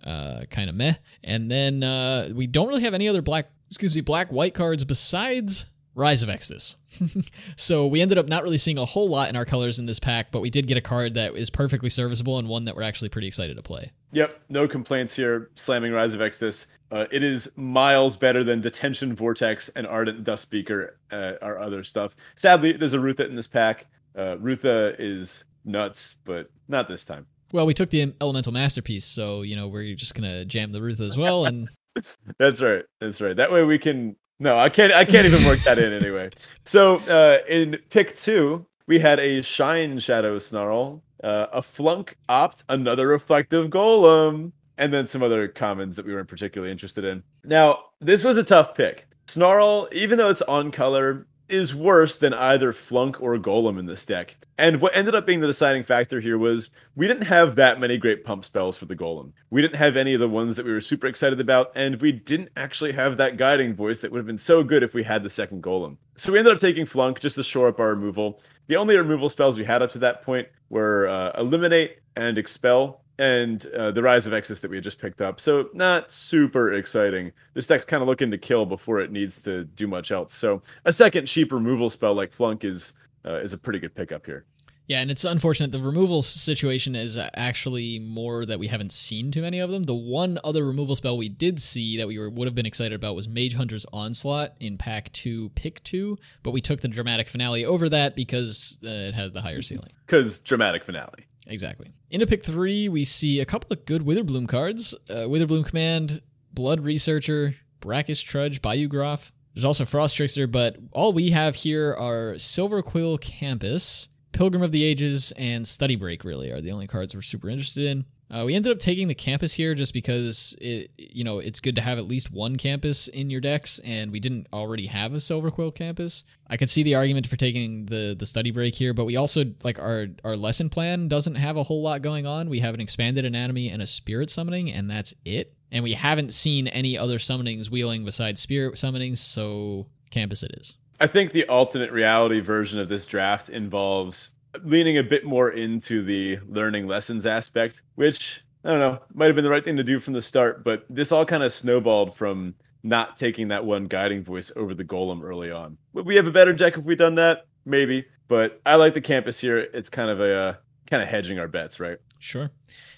[0.05, 0.95] uh, kind of meh.
[1.23, 4.85] And then uh, we don't really have any other black, excuse me, black white cards
[4.85, 6.77] besides Rise of Exodus.
[7.57, 9.99] so we ended up not really seeing a whole lot in our colors in this
[9.99, 12.83] pack, but we did get a card that is perfectly serviceable and one that we're
[12.83, 13.93] actually pretty excited to play.
[14.13, 15.51] Yep, no complaints here.
[15.55, 16.67] Slamming Rise of Exodus.
[16.91, 22.15] Uh, it is miles better than Detention Vortex and Ardent Dustspeaker, uh, our other stuff.
[22.37, 23.87] Sadly, there's a Rootha in this pack.
[24.15, 27.27] Uh, Rootha is nuts, but not this time.
[27.53, 31.07] Well, we took the Elemental Masterpiece, so you know we're just gonna jam the Rootha
[31.07, 31.69] as well, and
[32.39, 32.85] that's right.
[33.01, 33.37] That's right.
[33.37, 34.17] That way we can.
[34.41, 34.93] No, I can't.
[34.93, 36.31] I can't even work that in anyway.
[36.65, 42.65] So uh, in pick two, we had a Shine Shadow Snarl, uh, a Flunk Opt,
[42.69, 47.23] another Reflective Golem, and then some other commons that we weren't particularly interested in.
[47.45, 49.07] Now, this was a tough pick.
[49.29, 54.07] Snarl, even though it's on color, is worse than either Flunk or Golem in this
[54.07, 54.37] deck.
[54.59, 57.99] And what ended up being the deciding factor here was we didn't have that many
[57.99, 59.33] great pump spells for the Golem.
[59.51, 62.13] We didn't have any of the ones that we were super excited about, and we
[62.13, 65.23] didn't actually have that guiding voice that would have been so good if we had
[65.23, 65.97] the second Golem.
[66.17, 68.41] So we ended up taking Flunk just to shore up our removal.
[68.69, 73.02] The only removal spells we had up to that point were uh, Eliminate and Expel,
[73.23, 75.39] and uh, the Rise of Exodus that we had just picked up.
[75.39, 77.31] So not super exciting.
[77.55, 80.35] This deck's kind of looking to kill before it needs to do much else.
[80.35, 82.95] So a second cheap removal spell like Flunk is
[83.25, 84.45] uh, is a pretty good pickup here.
[84.89, 85.71] Yeah, and it's unfortunate.
[85.71, 89.85] The removal situation is actually more that we haven't seen too many of them.
[89.85, 92.93] The one other removal spell we did see that we were, would have been excited
[92.93, 97.29] about was Mage Hunter's Onslaught in Pack 2, Pick 2, but we took the Dramatic
[97.29, 99.93] Finale over that because uh, it had the higher ceiling.
[100.05, 101.27] Because Dramatic Finale.
[101.47, 101.91] Exactly.
[102.11, 104.95] Into pick three, we see a couple of good Witherbloom cards.
[105.11, 106.23] Uh, Witherbloom Command,
[106.53, 109.33] Blood Researcher, Brackish Trudge, Bayou Groff.
[109.55, 114.73] There's also Frost Trickster, but all we have here are Silver Quill Campus, Pilgrim of
[114.73, 118.07] the Ages, and Study Break, really, are the only cards we're super interested in.
[118.33, 121.77] Uh, we ended up taking the campus here just because it, you know, it's good
[121.77, 125.21] to have at least one campus in your decks, and we didn't already have a
[125.21, 126.25] Silver Quill campus.
[126.49, 129.45] I could see the argument for taking the the study break here, but we also
[129.63, 132.49] like our our lesson plan doesn't have a whole lot going on.
[132.49, 135.53] We have an expanded anatomy and a spirit summoning, and that's it.
[135.71, 140.79] And we haven't seen any other summonings wheeling besides spirit summonings, so campus it is.
[140.99, 144.31] I think the alternate reality version of this draft involves
[144.63, 149.35] leaning a bit more into the learning lessons aspect, which I don't know, might have
[149.35, 152.15] been the right thing to do from the start, but this all kind of snowballed
[152.15, 155.79] from not taking that one guiding voice over the golem early on.
[155.95, 157.47] Would we have a better deck if we done that?
[157.65, 159.59] Maybe, but I like the campus here.
[159.59, 160.55] It's kind of a uh,
[160.87, 161.99] kind of hedging our bets, right?
[162.19, 162.51] Sure.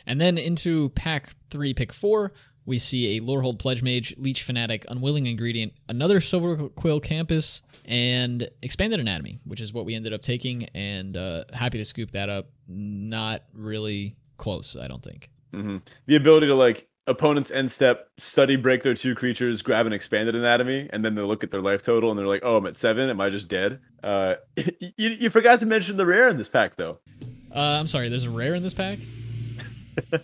[0.07, 2.33] And then into pack three, pick four,
[2.67, 8.49] we see a Lorehold Pledge Mage, Leech Fanatic, Unwilling Ingredient, another Silver Quill Campus, and
[8.63, 12.29] Expanded Anatomy, which is what we ended up taking, and uh, happy to scoop that
[12.29, 12.47] up.
[12.67, 15.31] Not really close, I don't think.
[15.53, 15.79] Mm-hmm.
[16.07, 20.35] The ability to like opponents end step, study break their two creatures, grab an expanded
[20.35, 22.77] anatomy, and then they look at their life total and they're like, "Oh, I'm at
[22.77, 23.11] seven.
[23.11, 26.77] Am I just dead?" Uh, you, you forgot to mention the rare in this pack,
[26.77, 26.99] though.
[27.55, 28.09] Uh, I'm sorry.
[28.09, 28.99] There's a rare in this pack.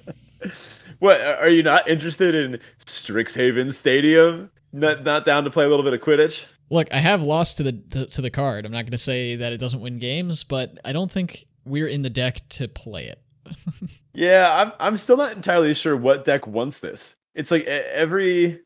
[1.00, 4.50] what are you not interested in Strixhaven Stadium?
[4.72, 6.44] Not not down to play a little bit of Quidditch?
[6.70, 8.64] Look, I have lost to the, the to the card.
[8.64, 11.88] I'm not going to say that it doesn't win games, but I don't think we're
[11.88, 13.20] in the deck to play it.
[14.14, 17.16] yeah, I'm I'm still not entirely sure what deck wants this.
[17.34, 18.60] It's like every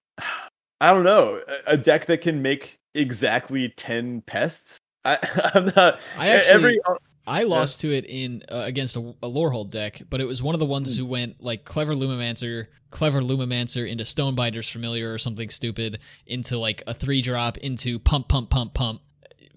[0.81, 4.79] I don't know, a deck that can make exactly 10 pests.
[5.05, 5.19] I
[5.55, 6.95] I'm not I actually every uh,
[7.27, 7.91] I lost yeah.
[7.91, 10.67] to it in uh, against a, a Lorehold deck, but it was one of the
[10.67, 10.99] ones mm.
[10.99, 16.83] who went like clever Lumimancer, clever Lumimancer into Stonebinder's Familiar or something stupid into like
[16.87, 19.01] a three drop into pump pump pump pump.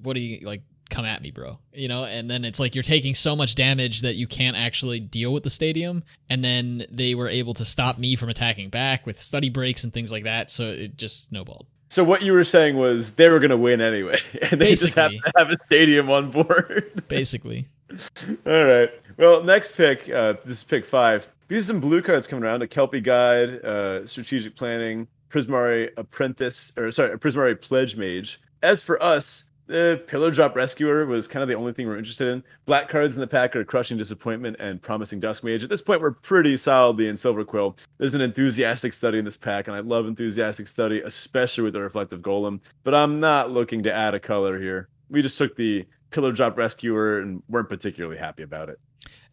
[0.01, 0.61] What do you like?
[0.89, 1.59] Come at me, bro.
[1.73, 5.01] You know, and then it's like you're taking so much damage that you can't actually
[5.01, 6.01] deal with the stadium.
[6.29, 9.91] And then they were able to stop me from attacking back with study breaks and
[9.91, 10.49] things like that.
[10.49, 11.67] So it just snowballed.
[11.97, 14.85] So what you were saying was they were going to win anyway, and they Basically.
[14.85, 16.91] just have to have a stadium on board.
[17.07, 17.65] Basically.
[18.45, 18.91] All right.
[19.17, 20.07] Well, next pick.
[20.07, 21.27] Uh, this is pick five.
[21.47, 26.71] These are some blue cards coming around: a Kelpie Guide, uh, Strategic Planning, Prismari Apprentice,
[26.77, 28.39] or sorry, Prismari Pledge Mage.
[28.61, 32.27] As for us, the Pillar Drop Rescuer was kind of the only thing we're interested
[32.29, 32.43] in.
[32.65, 35.63] Black cards in the pack are Crushing Disappointment and Promising Dusk Mage.
[35.63, 37.77] At this point, we're pretty solidly in Silver Quill.
[37.97, 41.81] There's an Enthusiastic Study in this pack, and I love Enthusiastic Study, especially with the
[41.81, 42.59] Reflective Golem.
[42.83, 44.89] But I'm not looking to add a color here.
[45.09, 48.79] We just took the Pillar Drop Rescuer and weren't particularly happy about it.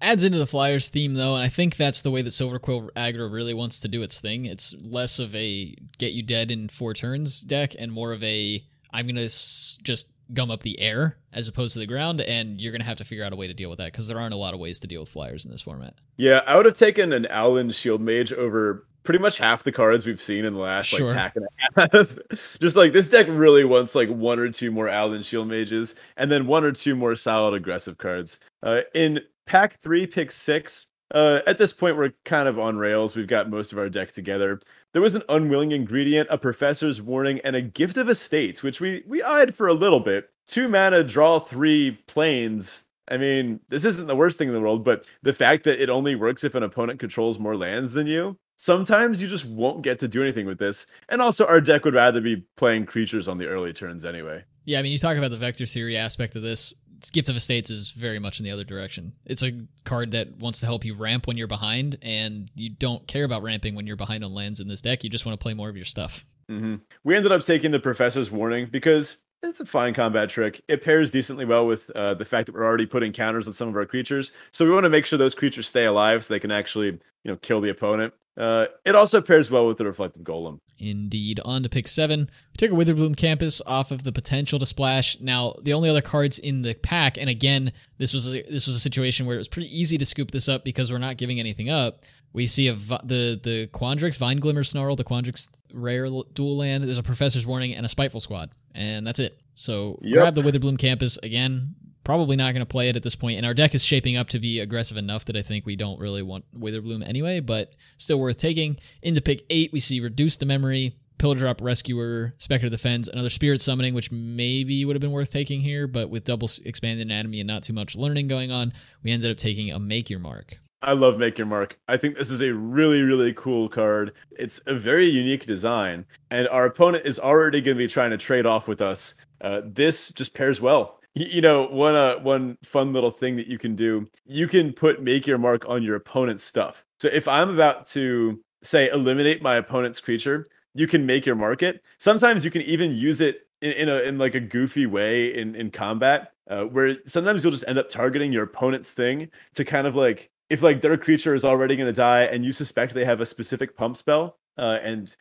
[0.00, 2.90] Adds into the Flyers theme though, and I think that's the way that Silver Quill
[2.96, 4.44] aggro really wants to do its thing.
[4.44, 8.62] It's less of a get you dead in four turns deck and more of a
[8.92, 12.72] I'm gonna s- just gum up the air as opposed to the ground, and you're
[12.72, 14.38] gonna have to figure out a way to deal with that because there aren't a
[14.38, 15.94] lot of ways to deal with flyers in this format.
[16.16, 20.06] Yeah, I would have taken an Owlin Shield Mage over pretty much half the cards
[20.06, 21.08] we've seen in the last sure.
[21.08, 21.46] like pack and
[21.76, 22.18] a half.
[22.60, 26.32] Just like this deck really wants like one or two more Allen Shield Mages, and
[26.32, 28.40] then one or two more solid aggressive cards.
[28.62, 30.86] Uh, in pack three, pick six.
[31.14, 33.14] Uh, at this point, we're kind of on rails.
[33.14, 34.60] We've got most of our deck together.
[34.94, 39.02] There was an unwilling ingredient, a professor's warning, and a gift of estates, which we
[39.08, 40.30] we eyed for a little bit.
[40.46, 42.84] Two mana, draw three planes.
[43.08, 45.90] I mean, this isn't the worst thing in the world, but the fact that it
[45.90, 49.98] only works if an opponent controls more lands than you, sometimes you just won't get
[49.98, 50.86] to do anything with this.
[51.08, 54.44] And also, our deck would rather be playing creatures on the early turns anyway.
[54.64, 56.72] Yeah, I mean, you talk about the vector theory aspect of this.
[57.10, 59.14] Gift of Estates is very much in the other direction.
[59.24, 59.52] It's a
[59.84, 63.42] card that wants to help you ramp when you're behind, and you don't care about
[63.42, 65.04] ramping when you're behind on lands in this deck.
[65.04, 66.24] You just want to play more of your stuff.
[66.50, 66.76] Mm-hmm.
[67.04, 70.62] We ended up taking the Professor's Warning because it's a fine combat trick.
[70.68, 73.68] It pairs decently well with uh, the fact that we're already putting counters on some
[73.68, 74.32] of our creatures.
[74.50, 77.00] So we want to make sure those creatures stay alive so they can actually, you
[77.30, 78.14] know, kill the opponent.
[78.36, 80.58] Uh, it also pairs well with the reflective golem.
[80.78, 81.40] Indeed.
[81.44, 82.28] On to pick seven.
[82.52, 85.20] We took a Witherbloom Campus off of the potential to splash.
[85.20, 88.76] Now, the only other cards in the pack, and again, this was a, this was
[88.76, 91.38] a situation where it was pretty easy to scoop this up because we're not giving
[91.38, 92.02] anything up.
[92.32, 96.82] We see a the the Quandrix Vine Glimmer Snarl, the Quandrix rare dual land.
[96.82, 99.40] There's a Professor's Warning and a Spiteful Squad, and that's it.
[99.54, 100.14] So yep.
[100.14, 103.16] grab the Witherbloom Campus again probably not going to play it at this.
[103.22, 105.98] And our deck is shaping up to be aggressive enough that I think we don't
[105.98, 108.76] really want Witherbloom anyway, but still worth taking.
[109.02, 113.08] Into pick eight, we see Reduce to Memory, Pillar Drop Rescuer, Spectre of the Fens,
[113.08, 117.06] another Spirit Summoning, which maybe would have been worth taking here, but with double expanded
[117.06, 120.20] anatomy and not too much learning going on, we ended up taking a Make Your
[120.20, 120.56] Mark.
[120.82, 121.78] I love Make Your Mark.
[121.88, 124.12] I think this is a really, really cool card.
[124.32, 128.18] It's a very unique design, and our opponent is already going to be trying to
[128.18, 129.14] trade off with us.
[129.40, 133.58] Uh, this just pairs well you know one uh one fun little thing that you
[133.58, 136.84] can do you can put make your mark on your opponent's stuff.
[136.98, 141.62] So if i'm about to say eliminate my opponent's creature you can make your mark
[141.62, 141.82] it.
[141.98, 145.54] Sometimes you can even use it in, in a in like a goofy way in
[145.54, 149.86] in combat uh, where sometimes you'll just end up targeting your opponent's thing to kind
[149.86, 153.04] of like if like their creature is already going to die and you suspect they
[153.04, 155.16] have a specific pump spell uh, and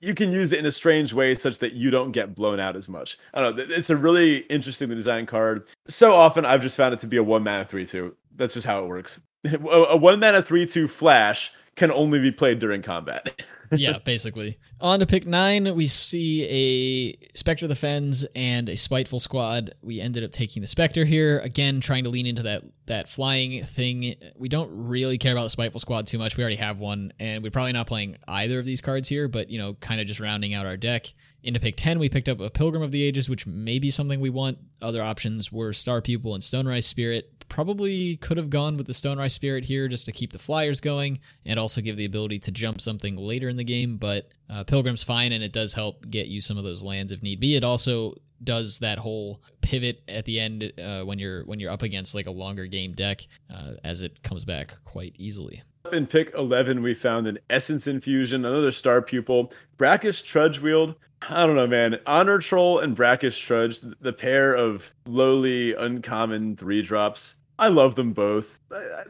[0.00, 2.76] you can use it in a strange way such that you don't get blown out
[2.76, 3.18] as much.
[3.34, 3.64] I don't know.
[3.68, 5.66] It's a really interesting design card.
[5.88, 8.16] So often I've just found it to be a one mana three two.
[8.36, 9.20] That's just how it works.
[9.44, 13.42] a one mana three two flash can only be played during combat.
[13.72, 14.58] yeah, basically.
[14.80, 19.74] On to pick nine, we see a Spectre of the Fens and a Spiteful Squad.
[19.82, 21.40] We ended up taking the Spectre here.
[21.40, 24.14] Again, trying to lean into that that flying thing.
[24.36, 26.36] We don't really care about the Spiteful Squad too much.
[26.36, 29.50] We already have one, and we're probably not playing either of these cards here, but,
[29.50, 31.06] you know, kind of just rounding out our deck.
[31.42, 34.20] Into pick 10, we picked up a Pilgrim of the Ages, which may be something
[34.20, 34.58] we want.
[34.82, 39.32] Other options were Star Pupil and Stonerise Spirit probably could have gone with the Stonerise
[39.32, 42.80] Spirit here just to keep the flyers going and also give the ability to jump
[42.80, 43.96] something later in the game.
[43.96, 47.22] But uh, Pilgrim's fine and it does help get you some of those lands if
[47.22, 47.56] need be.
[47.56, 51.82] It also does that whole pivot at the end uh, when you're when you're up
[51.82, 53.22] against like a longer game deck
[53.52, 55.62] uh, as it comes back quite easily.
[55.92, 61.56] In pick 11, we found an Essence Infusion, another Star Pupil, Brackish Trudgewield, I don't
[61.56, 61.98] know, man.
[62.06, 67.34] Honor Troll and Brackish Trudge, the pair of lowly, uncommon three drops.
[67.58, 68.58] I love them both.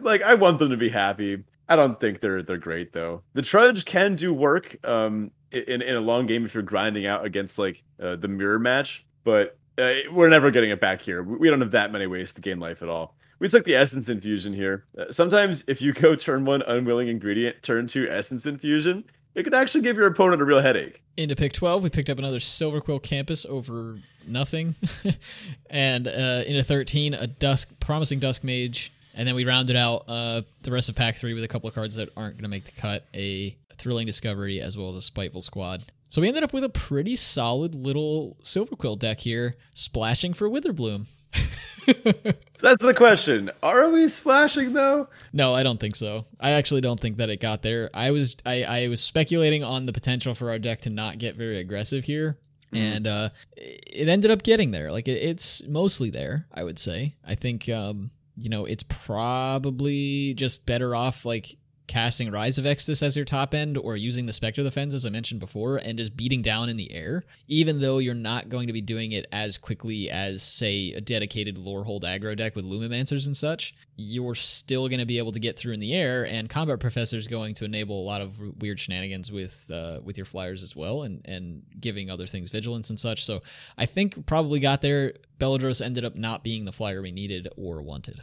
[0.01, 1.45] Like, I want them to be happy.
[1.69, 3.23] I don't think they're they're great though.
[3.35, 7.25] The Trudge can do work um in in a long game if you're grinding out
[7.25, 11.23] against like uh, the mirror match, but uh, we're never getting it back here.
[11.23, 13.17] We don't have that many ways to gain life at all.
[13.39, 14.87] We took the essence infusion here.
[14.99, 19.05] Uh, sometimes if you go turn one unwilling ingredient, turn two essence infusion,
[19.39, 21.01] it could actually give your opponent a real headache.
[21.17, 24.75] Into pick 12, we picked up another Silver Quill Campus over nothing.
[25.71, 28.93] and uh, into 13, a Dusk, promising Dusk Mage.
[29.15, 31.75] And then we rounded out uh, the rest of pack three with a couple of
[31.75, 35.01] cards that aren't going to make the cut a Thrilling Discovery as well as a
[35.01, 35.85] Spiteful Squad.
[36.09, 40.49] So we ended up with a pretty solid little Silver Quill deck here, splashing for
[40.49, 41.09] Witherbloom.
[42.61, 43.51] That's the question.
[43.63, 45.09] Are we splashing though?
[45.33, 46.25] No, I don't think so.
[46.41, 47.91] I actually don't think that it got there.
[47.95, 51.37] I was I, I was speculating on the potential for our deck to not get
[51.37, 52.39] very aggressive here.
[52.73, 52.97] Mm.
[52.97, 54.93] And uh, it ended up getting there.
[54.93, 57.15] Like it, it's mostly there, I would say.
[57.27, 61.57] I think um, you know, it's probably just better off like
[61.89, 64.95] casting Rise of Exodus as your top end or using the Spectre of the Fens,
[64.95, 68.49] as I mentioned before, and just beating down in the air, even though you're not
[68.49, 72.65] going to be doing it as quickly as, say, a dedicated Lorehold aggro deck with
[72.65, 76.25] Lumimancers and such, you're still going to be able to get through in the air,
[76.25, 80.17] and Combat Professor is going to enable a lot of weird shenanigans with uh, with
[80.17, 83.25] your flyers as well, and, and giving other things vigilance and such.
[83.25, 83.41] So
[83.77, 85.15] I think probably got there.
[85.41, 88.21] Beledros ended up not being the flyer we needed or wanted.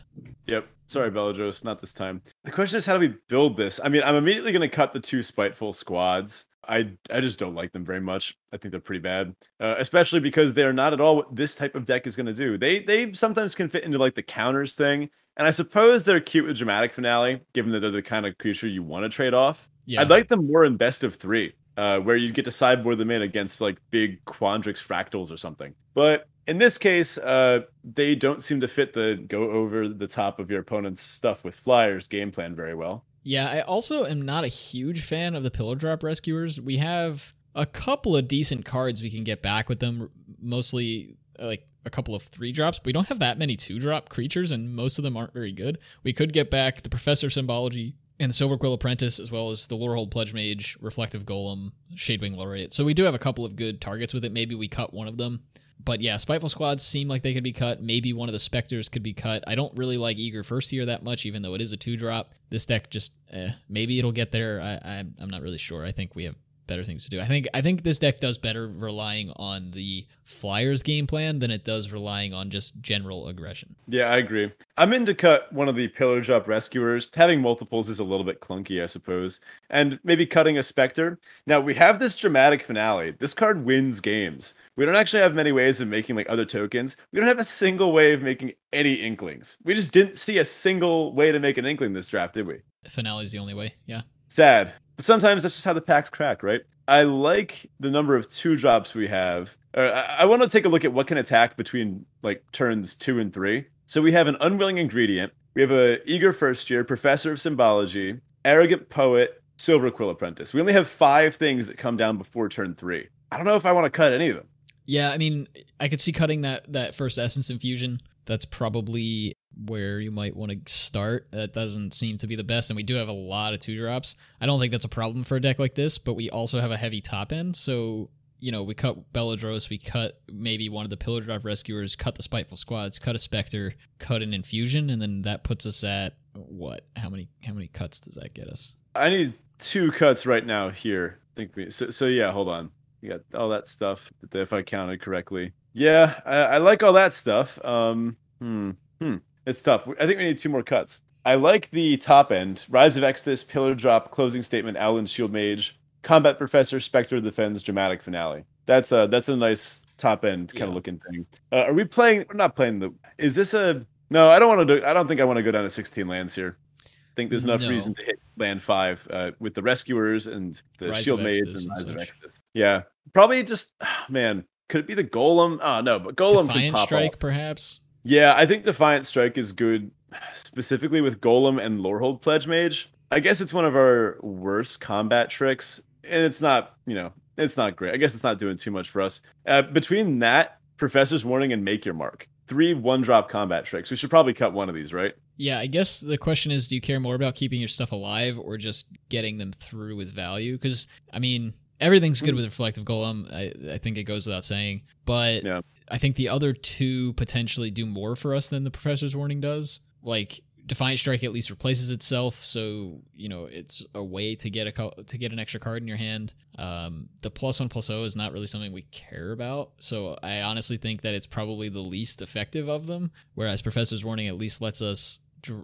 [0.47, 0.67] Yep.
[0.87, 2.21] Sorry, Beledros, not this time.
[2.45, 3.79] The question is, how do we build this?
[3.83, 6.45] I mean, I'm immediately going to cut the two spiteful squads.
[6.67, 8.37] I I just don't like them very much.
[8.53, 11.53] I think they're pretty bad, uh, especially because they are not at all what this
[11.53, 12.57] type of deck is going to do.
[12.57, 16.45] They they sometimes can fit into like the counters thing, and I suppose they're cute
[16.45, 19.67] with dramatic finale, given that they're the kind of creature you want to trade off.
[19.85, 20.01] Yeah.
[20.01, 23.11] I'd like them more in best of three, uh, where you get to sideboard them
[23.11, 25.73] in against like big Quandrix fractals or something.
[25.93, 30.39] But in this case, uh, they don't seem to fit the go over the top
[30.39, 33.03] of your opponent's stuff with flyers game plan very well.
[33.23, 36.61] Yeah, I also am not a huge fan of the pillar drop rescuers.
[36.61, 41.65] We have a couple of decent cards we can get back with them, mostly like
[41.85, 42.79] a couple of three drops.
[42.79, 45.51] But we don't have that many two drop creatures, and most of them aren't very
[45.51, 45.77] good.
[46.03, 49.67] We could get back the Professor of Symbology and Silver Quill Apprentice, as well as
[49.67, 52.73] the Lorehold Pledge Mage, Reflective Golem, Shadewing Laureate.
[52.73, 54.31] So we do have a couple of good targets with it.
[54.31, 55.41] Maybe we cut one of them
[55.85, 57.79] but yeah, Spiteful Squads seem like they could be cut.
[57.79, 59.43] Maybe one of the Spectres could be cut.
[59.45, 62.33] I don't really like Eager First-Year that much, even though it is a two drop.
[62.49, 64.59] This deck just, eh, maybe it'll get there.
[64.59, 65.85] I, I'm, I'm not really sure.
[65.85, 66.35] I think we have
[66.67, 67.19] better things to do.
[67.19, 71.51] I think I think this deck does better relying on the Flyers game plan than
[71.51, 73.75] it does relying on just general aggression.
[73.87, 74.51] Yeah, I agree.
[74.77, 77.09] I'm in to cut one of the pillar drop rescuers.
[77.13, 79.39] Having multiples is a little bit clunky, I suppose.
[79.69, 81.19] And maybe cutting a Spectre.
[81.45, 83.11] Now we have this dramatic finale.
[83.11, 84.53] This card wins games.
[84.75, 86.97] We don't actually have many ways of making like other tokens.
[87.11, 89.57] We don't have a single way of making any inklings.
[89.63, 92.61] We just didn't see a single way to make an inkling this draft, did we?
[92.87, 93.75] Finale is the only way.
[93.85, 94.01] Yeah.
[94.27, 94.73] Sad.
[94.95, 96.61] But sometimes that's just how the packs crack, right?
[96.87, 99.55] I like the number of two drops we have.
[99.75, 102.95] Uh, I, I want to take a look at what can attack between like turns
[102.95, 103.65] two and three.
[103.85, 105.33] So we have an unwilling ingredient.
[105.53, 110.53] We have a eager first year, professor of symbology, arrogant poet, silver quill apprentice.
[110.53, 113.07] We only have five things that come down before turn three.
[113.31, 114.47] I don't know if I want to cut any of them.
[114.85, 115.47] Yeah, I mean,
[115.79, 117.99] I could see cutting that that first essence infusion.
[118.25, 121.27] That's probably where you might want to start.
[121.31, 123.77] That doesn't seem to be the best, and we do have a lot of two
[123.77, 124.15] drops.
[124.39, 126.71] I don't think that's a problem for a deck like this, but we also have
[126.71, 128.07] a heavy top end, so
[128.39, 132.15] you know, we cut Beledros, we cut maybe one of the Pillar Drop Rescuers, cut
[132.15, 136.13] the Spiteful Squads, cut a Spectre, cut an Infusion, and then that puts us at
[136.33, 136.85] what?
[136.95, 138.75] How many how many cuts does that get us?
[138.95, 141.19] I need two cuts right now here.
[141.19, 142.71] I think we so so yeah, hold on.
[143.01, 145.53] You got all that stuff if I counted correctly.
[145.73, 147.57] Yeah, I, I like all that stuff.
[147.63, 148.71] Um hmm.
[149.01, 149.15] Hmm.
[149.45, 149.87] It's tough.
[149.99, 151.01] I think we need two more cuts.
[151.25, 152.63] I like the top end.
[152.69, 157.31] Rise of Exodus, Pillar Drop, Closing Statement, Owlin Shield Mage, Combat Professor, Spectre of the
[157.31, 158.45] Fens, Dramatic Finale.
[158.67, 160.67] That's a that's a nice top end kind yeah.
[160.67, 161.25] of looking thing.
[161.51, 162.25] Uh, are we playing?
[162.29, 162.93] We're not playing the.
[163.17, 163.85] Is this a?
[164.09, 164.85] No, I don't want to do.
[164.85, 166.57] I don't think I want to go down to 16 lands here.
[166.85, 167.69] I think there's enough no.
[167.69, 171.69] reason to hit land five uh, with the rescuers and the Rise shield maids and
[171.69, 172.37] Rise of Exodus.
[172.53, 172.81] Yeah,
[173.13, 174.45] probably just oh, man.
[174.67, 175.59] Could it be the golem?
[175.61, 177.19] Oh no, but golem Defiant strike off.
[177.19, 177.81] perhaps.
[178.07, 179.89] Yeah, I think Defiant Strike is good,
[180.35, 182.89] specifically with Golem and Lorehold Pledge Mage.
[183.11, 187.57] I guess it's one of our worst combat tricks, and it's not, you know, it's
[187.57, 187.93] not great.
[187.93, 189.21] I guess it's not doing too much for us.
[189.47, 193.89] Uh, between that, Professor's Warning, and Make Your Mark, three one drop combat tricks.
[193.89, 195.13] We should probably cut one of these, right?
[195.37, 198.39] Yeah, I guess the question is do you care more about keeping your stuff alive
[198.39, 200.53] or just getting them through with value?
[200.53, 203.31] Because, I mean, everything's good with reflective golem.
[203.33, 205.61] I, I think it goes without saying, but Yeah.
[205.89, 209.81] I think the other two potentially do more for us than the professor's warning does.
[210.01, 214.67] Like defiant strike at least replaces itself, so you know it's a way to get
[214.67, 216.33] a to get an extra card in your hand.
[216.57, 220.41] Um, the plus one plus O is not really something we care about, so I
[220.41, 223.11] honestly think that it's probably the least effective of them.
[223.35, 225.19] Whereas professor's warning at least lets us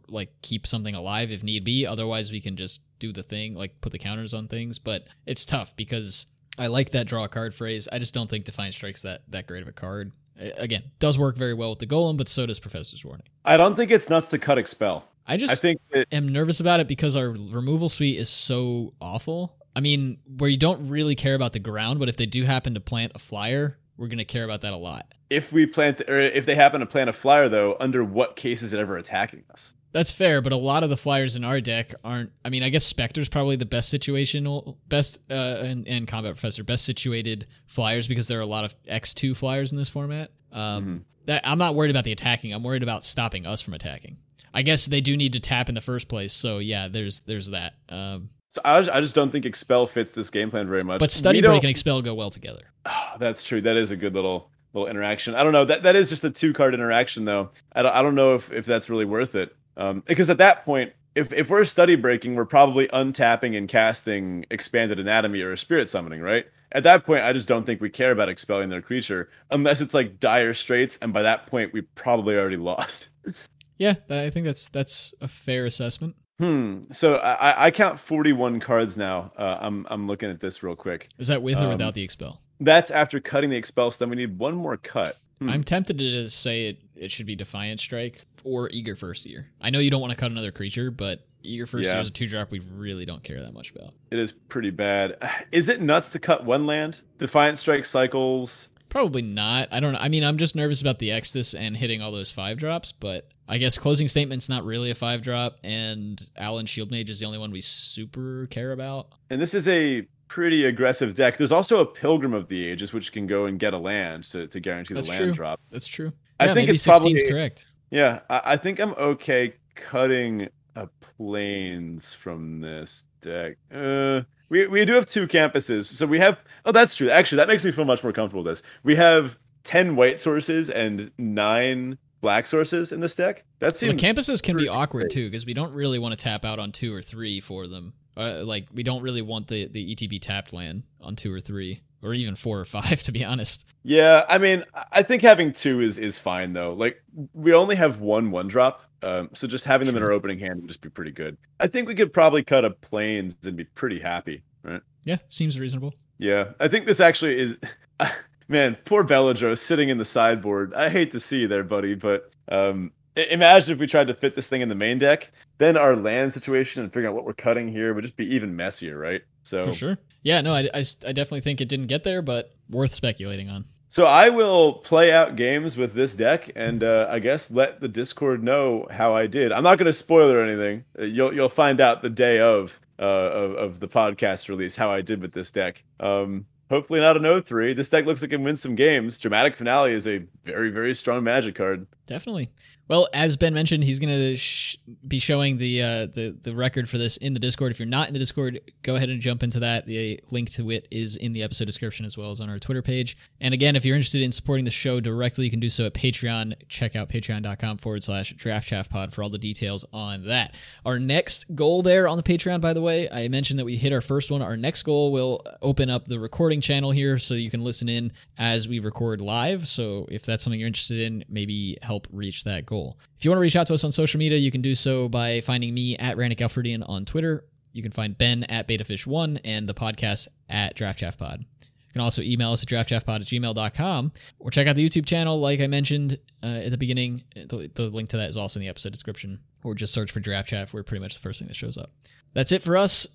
[0.07, 1.86] like keep something alive if need be.
[1.86, 4.80] Otherwise, we can just do the thing, like put the counters on things.
[4.80, 6.28] But it's tough because
[6.62, 7.88] I like that draw a card phrase.
[7.91, 10.14] I just don't think Defiant Strike's that that great of a card.
[10.57, 13.26] Again, does work very well with the Golem, but so does Professor's Warning.
[13.43, 15.05] I don't think it's nuts to cut expel.
[15.28, 18.93] I just I think that am nervous about it because our removal suite is so
[19.01, 19.55] awful.
[19.76, 22.74] I mean, where you don't really care about the ground, but if they do happen
[22.76, 25.14] to plant a flyer, we're gonna care about that a lot.
[25.32, 28.62] if we plant or if they happen to plant a flyer though, under what case
[28.62, 29.74] is it ever attacking us?
[29.94, 32.32] That's fair, but a lot of the flyers in our deck aren't.
[32.46, 35.34] I mean, I guess Spectre's probably the best situational, best uh,
[35.64, 39.36] and, and Combat Professor, best situated flyers because there are a lot of X two
[39.36, 40.32] flyers in this format.
[40.54, 42.54] Um, that I'm not worried about the attacking.
[42.54, 44.18] I'm worried about stopping us from attacking.
[44.54, 47.50] I guess they do need to tap in the first place, so yeah, there's there's
[47.52, 47.74] that.
[47.89, 51.00] Um, So I just, I just don't think expel fits this game plan very much.
[51.00, 52.64] but study We don't- break and expel go well together.
[52.86, 53.62] Ah, that's true.
[53.62, 55.36] That is a good little little interaction.
[55.36, 55.66] I don't know.
[55.66, 57.52] That that is just a two card interaction though.
[57.74, 59.56] I don't, I don't know if, if that's really worth it.
[59.78, 64.45] Um, because at that point, if if we're study breaking, we're probably untapping and casting
[64.49, 66.45] expanded anatomy or a spirit summoning, right?
[66.74, 69.93] At that point, I just don't think we care about expelling their creature unless it's
[69.93, 73.09] like dire straits, and by that point, we probably already lost.
[73.78, 76.15] Yeah, I think that's that's a fair assessment.
[76.38, 76.82] Hmm.
[76.91, 79.32] So I, I- count forty one cards now.
[79.36, 81.09] Uh, I'm I'm looking at this real quick.
[81.17, 82.41] Is that with or Um, without the expel?
[82.59, 83.89] That's after cutting the expel.
[83.89, 85.17] So then we need one more cut.
[85.39, 85.49] Hmm.
[85.49, 89.50] I'm tempted to just say it, it should be Defiant Strike or Eager First Year.
[89.62, 91.94] I know you don't want to cut another creature, but Eager First Yeah.
[91.94, 93.94] Year is a two drop we really don't care that much about.
[94.12, 95.18] It is pretty bad.
[95.52, 97.00] Is it nuts to cut one land?
[97.18, 98.70] Defiant Strike cycles.
[98.89, 99.70] Probably not.
[99.72, 100.00] I don't know.
[100.00, 103.30] I mean, I'm just nervous about the Exodus and hitting all those five drops, but
[103.48, 107.26] I guess Closing Statement's not really a five drop, and Owlin Shield Mage is the
[107.26, 109.08] only one we super care about.
[109.30, 111.38] And this is a pretty aggressive deck.
[111.38, 114.48] There's also a Pilgrim of the Ages, which can go and get a land to,
[114.48, 115.34] to guarantee That's the land true.
[115.36, 115.62] drop.
[115.72, 116.12] That's true.
[116.39, 117.68] I yeah, think maybe it's 16's probably- correct.
[117.92, 120.88] Yeah, I, I think I'm okay cutting a
[121.18, 123.58] planes from this deck.
[123.74, 125.86] Uh, we, we do have two campuses.
[125.86, 127.10] So we have, oh, that's true.
[127.10, 128.64] Actually, that makes me feel much more comfortable with this.
[128.84, 133.44] We have 10 white sources and nine black sources in this deck.
[133.60, 135.12] That So the seems campuses can be awkward great.
[135.12, 137.94] too because we don't really want to tap out on two or three for them.
[138.18, 141.82] Uh, like we don't really want the the ETB tapped land on two or three
[142.04, 143.66] or even four or five to be honest.
[143.84, 146.74] Yeah, I mean, I- think having two is is fine though.
[146.74, 150.39] Like we only have one one drop, um, so just having them in our opening
[150.39, 151.38] hand would just be pretty good.
[151.60, 154.82] I think we could probably cut a planes and be pretty happy, right?
[155.04, 155.93] Yeah, seems reasonable.
[156.18, 157.58] Yeah, I think this actually is.
[158.47, 160.74] Man, poor Beledros sitting in the sideboard.
[160.74, 164.36] I hate to see you there, buddy, but um, imagine if we tried to fit
[164.36, 165.32] this thing in the main deck.
[165.58, 168.56] Then our land situation and figuring out what we're cutting here would just be even
[168.56, 169.22] messier, right?
[169.44, 169.98] So For sure.
[170.24, 170.82] Yeah, no, I, I
[171.14, 173.66] definitely think it didn't get there, but worth speculating on.
[173.89, 177.89] So I will play out games with this deck, and uh, I guess let the
[177.89, 179.52] Discord know how I did.
[179.52, 180.86] I'm not going to spoil or anything.
[180.98, 184.92] Uh, You'll you'll find out the day of uh, of, of the podcast release how
[184.92, 185.84] I did with this deck.
[186.00, 187.76] Um, hopefully not an 0-3.
[187.76, 189.18] This deck looks like it can win some games.
[189.18, 191.86] Dramatic Finale is a very very strong Magic card.
[192.12, 192.49] Definitely.
[192.89, 194.76] Well, as Ben mentioned, he's going to sh-
[195.07, 197.72] be showing the uh, the the record for this in the Discord.
[197.72, 199.86] If you're not in the Discord, go ahead and jump into that.
[199.86, 202.82] The link to it is in the episode description as well as on our Twitter
[202.82, 203.16] page.
[203.39, 205.93] And again, if you're interested in supporting the show directly, you can do so at
[205.93, 206.68] Patreon.
[206.68, 210.55] Check out patreon.com forward slash draft chaff pod for all the details on that.
[210.86, 213.93] Our next goal there on the Patreon, by the way, I mentioned that we hit
[213.93, 214.41] our first one.
[214.41, 218.12] Our next goal will open up the recording channel here so you can listen in
[218.38, 219.66] as we record live.
[219.66, 222.97] So if that's something you're interested in, maybe help reach that goal.
[223.18, 225.10] If you want to reach out to us on social media, you can do so
[225.10, 227.45] by finding me at Ranik Galfridian on Twitter.
[227.74, 231.39] You can find Ben at BetaFisch1 and the podcast at DraftChaffPod.
[231.39, 235.39] You can also email us at draftchaffpod at gmail.com or check out the YouTube channel,
[235.39, 237.24] like I mentioned uh, at the beginning.
[237.36, 240.22] The, the link to that is also in the episode description, or just search for
[240.22, 240.74] Draft Chaff.
[240.74, 241.91] We're pretty much the first thing that shows up.
[242.34, 243.08] That's it for us.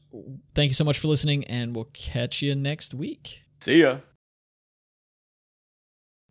[0.55, 3.45] Thank you so much for listening, and we'll catch you next week.
[3.61, 3.99] See ya.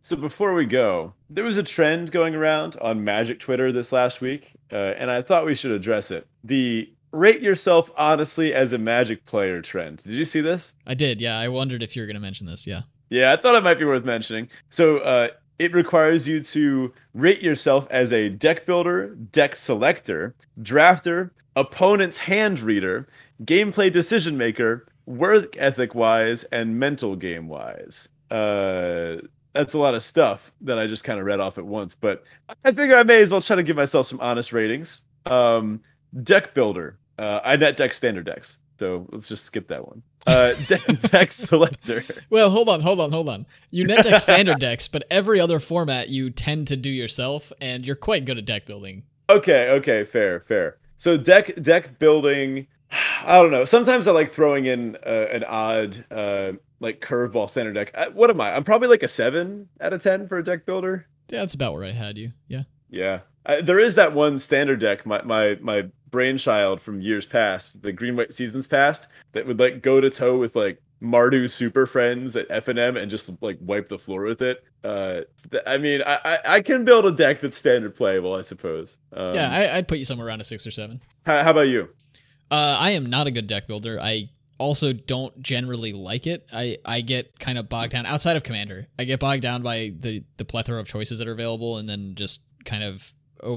[0.08, 4.20] So before we go, there was a trend going around on Magic Twitter this last
[4.20, 6.28] week, uh, and I thought we should address it.
[6.44, 10.04] The rate yourself honestly as a Magic player trend.
[10.04, 10.74] Did you see this?
[10.86, 11.36] I did, yeah.
[11.36, 12.82] I wondered if you were going to mention this, yeah.
[13.10, 14.48] Yeah, I thought it might be worth mentioning.
[14.70, 21.30] So uh, it requires you to rate yourself as a deck builder, deck selector, drafter,
[21.56, 23.08] opponent's hand reader,
[23.42, 28.08] gameplay decision maker, work ethic wise and mental game wise.
[28.30, 29.16] Uh,
[29.56, 32.24] that's a lot of stuff that I just kind of read off at once, but
[32.64, 35.00] I figure I may as well try to give myself some honest ratings.
[35.24, 35.80] Um,
[36.22, 36.98] deck builder.
[37.18, 40.02] Uh, I net deck standard decks, so let's just skip that one.
[40.26, 42.02] Uh, de- deck selector.
[42.30, 43.46] Well, hold on, hold on, hold on.
[43.70, 47.86] You net deck standard decks, but every other format you tend to do yourself, and
[47.86, 49.04] you're quite good at deck building.
[49.30, 50.76] Okay, okay, fair, fair.
[50.98, 52.66] So deck deck building.
[53.22, 53.64] I don't know.
[53.64, 57.90] Sometimes I like throwing in uh, an odd uh, like curveball standard deck.
[57.94, 58.54] Uh, what am I?
[58.54, 61.06] I'm probably like a seven out of ten for a deck builder.
[61.30, 62.32] Yeah, that's about where I had you.
[62.48, 62.62] Yeah.
[62.88, 65.04] Yeah, uh, there is that one standard deck.
[65.04, 69.82] My my my brainchild from years past, the green white seasons past, that would like
[69.82, 73.98] go to toe with like Mardu super friends at FNM and just like wipe the
[73.98, 74.64] floor with it.
[74.84, 78.42] Uh, th- I mean, I, I I can build a deck that's standard playable, I
[78.42, 78.96] suppose.
[79.12, 81.00] Um, yeah, I, I'd put you somewhere around a six or seven.
[81.26, 81.88] how, how about you?
[82.50, 83.98] Uh, I am not a good deck builder.
[84.00, 84.28] I
[84.58, 86.46] also don't generally like it.
[86.52, 88.86] I, I get kind of bogged down outside of Commander.
[88.98, 92.14] I get bogged down by the the plethora of choices that are available, and then
[92.14, 93.12] just kind of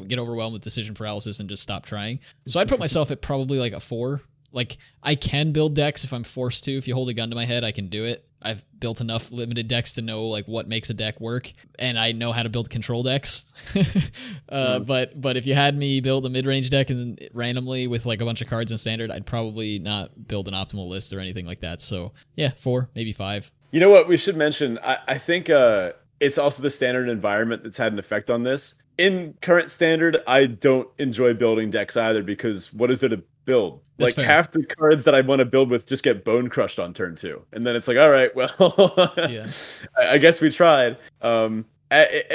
[0.07, 2.19] get overwhelmed with decision paralysis and just stop trying.
[2.47, 4.21] So I'd put myself at probably like a four.
[4.51, 6.77] Like I can build decks if I'm forced to.
[6.77, 8.27] If you hold a gun to my head, I can do it.
[8.41, 12.13] I've built enough limited decks to know like what makes a deck work, and I
[12.13, 13.45] know how to build control decks.
[14.49, 18.05] uh, But but if you had me build a mid range deck and randomly with
[18.05, 21.19] like a bunch of cards in standard, I'd probably not build an optimal list or
[21.19, 21.81] anything like that.
[21.81, 23.51] So yeah, four maybe five.
[23.71, 24.07] You know what?
[24.07, 24.79] We should mention.
[24.83, 28.75] I, I think uh, it's also the standard environment that's had an effect on this.
[28.99, 33.81] In current standard, I don't enjoy building decks either because what is there to build?
[33.97, 34.35] That's like fair.
[34.35, 37.15] half the cards that I want to build with just get bone crushed on turn
[37.15, 39.47] two, and then it's like, all right, well, Yeah.
[39.97, 40.97] I, I guess we tried.
[41.21, 41.65] Um,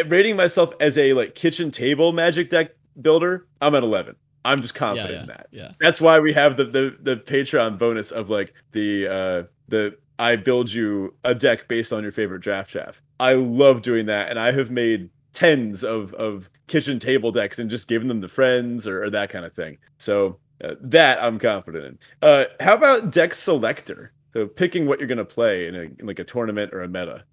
[0.06, 4.16] rating myself as a like kitchen table magic deck builder, I'm at eleven.
[4.44, 5.70] I'm just confident yeah, in that yeah.
[5.80, 10.36] that's why we have the the the Patreon bonus of like the uh the I
[10.36, 13.00] build you a deck based on your favorite draft chaff.
[13.20, 17.68] I love doing that, and I have made tens of of kitchen table decks and
[17.68, 19.76] just giving them to friends or, or that kind of thing.
[19.98, 21.98] So uh, that I'm confident in.
[22.22, 24.12] Uh, how about deck selector?
[24.32, 27.24] So picking what you're gonna play in, a, in like a tournament or a meta.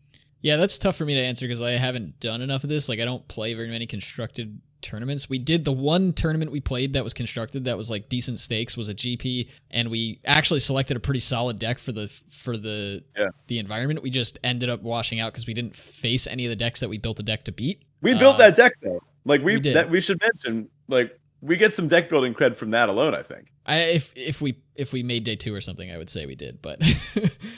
[0.41, 2.89] Yeah, that's tough for me to answer because I haven't done enough of this.
[2.89, 5.29] Like, I don't play very many constructed tournaments.
[5.29, 8.75] We did the one tournament we played that was constructed that was like decent stakes
[8.75, 13.03] was a GP, and we actually selected a pretty solid deck for the for the
[13.15, 13.27] Yeah.
[13.47, 14.01] the environment.
[14.01, 16.89] We just ended up washing out because we didn't face any of the decks that
[16.89, 17.83] we built a deck to beat.
[18.01, 19.01] We built Uh, that deck though.
[19.25, 22.71] Like we, we that we should mention like we get some deck building cred from
[22.71, 23.13] that alone.
[23.15, 23.51] I think.
[23.65, 26.35] I if if we if we made day two or something, I would say we
[26.35, 26.81] did, but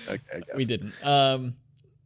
[0.09, 0.93] Okay, we didn't.
[1.03, 1.53] Um,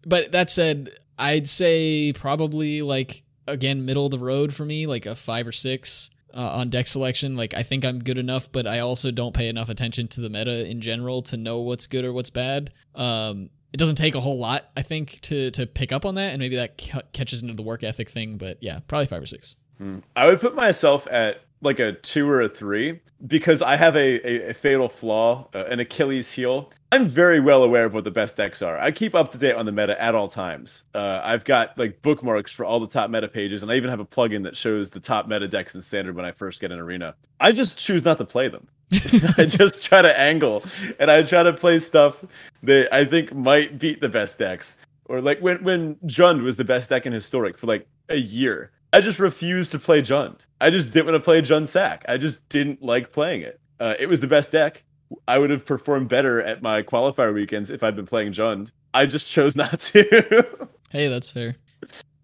[0.05, 5.05] but that said, I'd say probably like again middle of the road for me, like
[5.05, 7.35] a five or six uh, on deck selection.
[7.35, 10.29] Like I think I'm good enough, but I also don't pay enough attention to the
[10.29, 12.71] meta in general to know what's good or what's bad.
[12.93, 16.31] Um, it doesn't take a whole lot, I think, to to pick up on that,
[16.31, 18.39] and maybe that ca- catches into the work ethic thing.
[18.39, 19.55] But yeah, probably five or six.
[19.77, 19.99] Hmm.
[20.15, 24.27] I would put myself at like a two or a three because I have a,
[24.27, 26.71] a, a fatal flaw, uh, an Achilles heel.
[26.91, 28.79] I'm very well aware of what the best decks are.
[28.79, 30.83] I keep up to date on the meta at all times.
[30.95, 33.99] Uh, I've got like bookmarks for all the top meta pages, and I even have
[33.99, 36.79] a plugin that shows the top meta decks in standard when I first get an
[36.79, 37.13] arena.
[37.39, 38.67] I just choose not to play them.
[39.37, 40.63] I just try to angle
[40.99, 42.23] and I try to play stuff
[42.63, 44.77] that I think might beat the best decks.
[45.05, 48.71] Or like when when Jund was the best deck in historic for like a year.
[48.93, 50.39] I just refused to play Jund.
[50.61, 52.05] I just didn't want to play Jund Sack.
[52.07, 53.59] I just didn't like playing it.
[53.79, 54.83] Uh, it was the best deck.
[55.27, 58.71] I would have performed better at my qualifier weekends if I'd been playing Jund.
[58.93, 60.67] I just chose not to.
[60.89, 61.55] Hey, that's fair.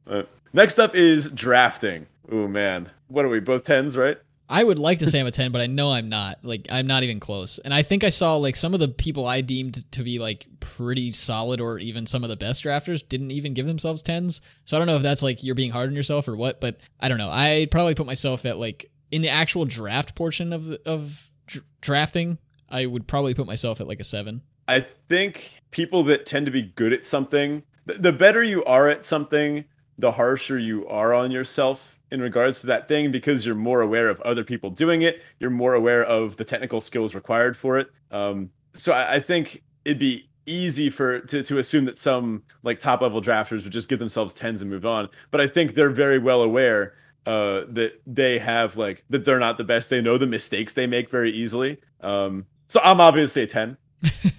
[0.08, 2.08] Uh, next up is drafting.
[2.32, 3.40] Oh man, what are we?
[3.40, 4.18] Both tens, right?
[4.54, 6.38] I would like to say I'm a 10, but I know I'm not.
[6.44, 7.58] Like, I'm not even close.
[7.58, 10.46] And I think I saw, like, some of the people I deemed to be, like,
[10.60, 14.42] pretty solid or even some of the best drafters didn't even give themselves 10s.
[14.66, 16.78] So I don't know if that's, like, you're being hard on yourself or what, but
[17.00, 17.32] I don't know.
[17.32, 22.38] I'd probably put myself at, like, in the actual draft portion of, of dr- drafting,
[22.70, 24.44] I would probably put myself at, like, a 7.
[24.68, 28.88] I think people that tend to be good at something, th- the better you are
[28.88, 29.66] at something,
[29.98, 34.08] the harsher you are on yourself in regards to that thing because you're more aware
[34.08, 35.24] of other people doing it.
[35.40, 37.90] You're more aware of the technical skills required for it.
[38.12, 42.80] Um, so I, I think it'd be easy for to, to assume that some like
[42.80, 45.10] top level drafters would just give themselves tens and move on.
[45.32, 46.94] But I think they're very well aware
[47.26, 49.90] uh, that they have like that they're not the best.
[49.90, 51.80] They know the mistakes they make very easily.
[52.02, 53.76] Um, so I'm obviously a ten.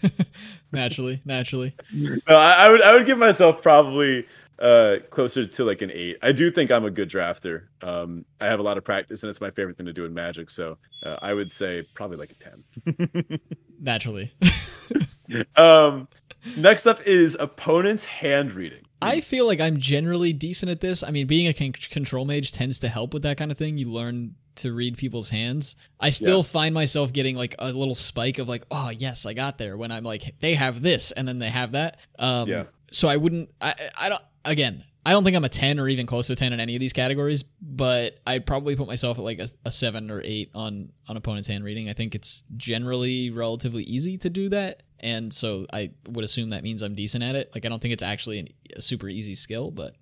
[0.72, 1.74] naturally, naturally.
[1.92, 4.26] No, I, I would I would give myself probably
[4.58, 6.16] uh closer to like an eight.
[6.22, 7.64] I do think I'm a good drafter.
[7.82, 10.14] Um, I have a lot of practice, and it's my favorite thing to do in
[10.14, 10.48] Magic.
[10.50, 13.40] So uh, I would say probably like a ten.
[13.80, 14.32] Naturally.
[15.56, 16.08] um,
[16.56, 18.80] next up is opponent's hand reading.
[19.02, 21.02] I feel like I'm generally decent at this.
[21.02, 23.76] I mean, being a con- control mage tends to help with that kind of thing.
[23.76, 25.74] You learn to read people's hands.
[26.00, 26.42] I still Yeah.
[26.44, 29.90] find myself getting like a little spike of like, oh yes, I got there when
[29.90, 31.98] I'm like, they have this and then they have that.
[32.18, 32.64] Um, Yeah.
[32.92, 33.50] So I wouldn't.
[33.60, 34.22] I I don't.
[34.44, 36.74] Again, I don't think I'm a ten or even close to a ten in any
[36.76, 40.50] of these categories, but I'd probably put myself at like a, a seven or eight
[40.54, 41.88] on on opponent's hand reading.
[41.88, 44.82] I think it's generally relatively easy to do that.
[45.00, 47.50] And so I would assume that means I'm decent at it.
[47.54, 49.94] Like I don't think it's actually an, a super easy skill, but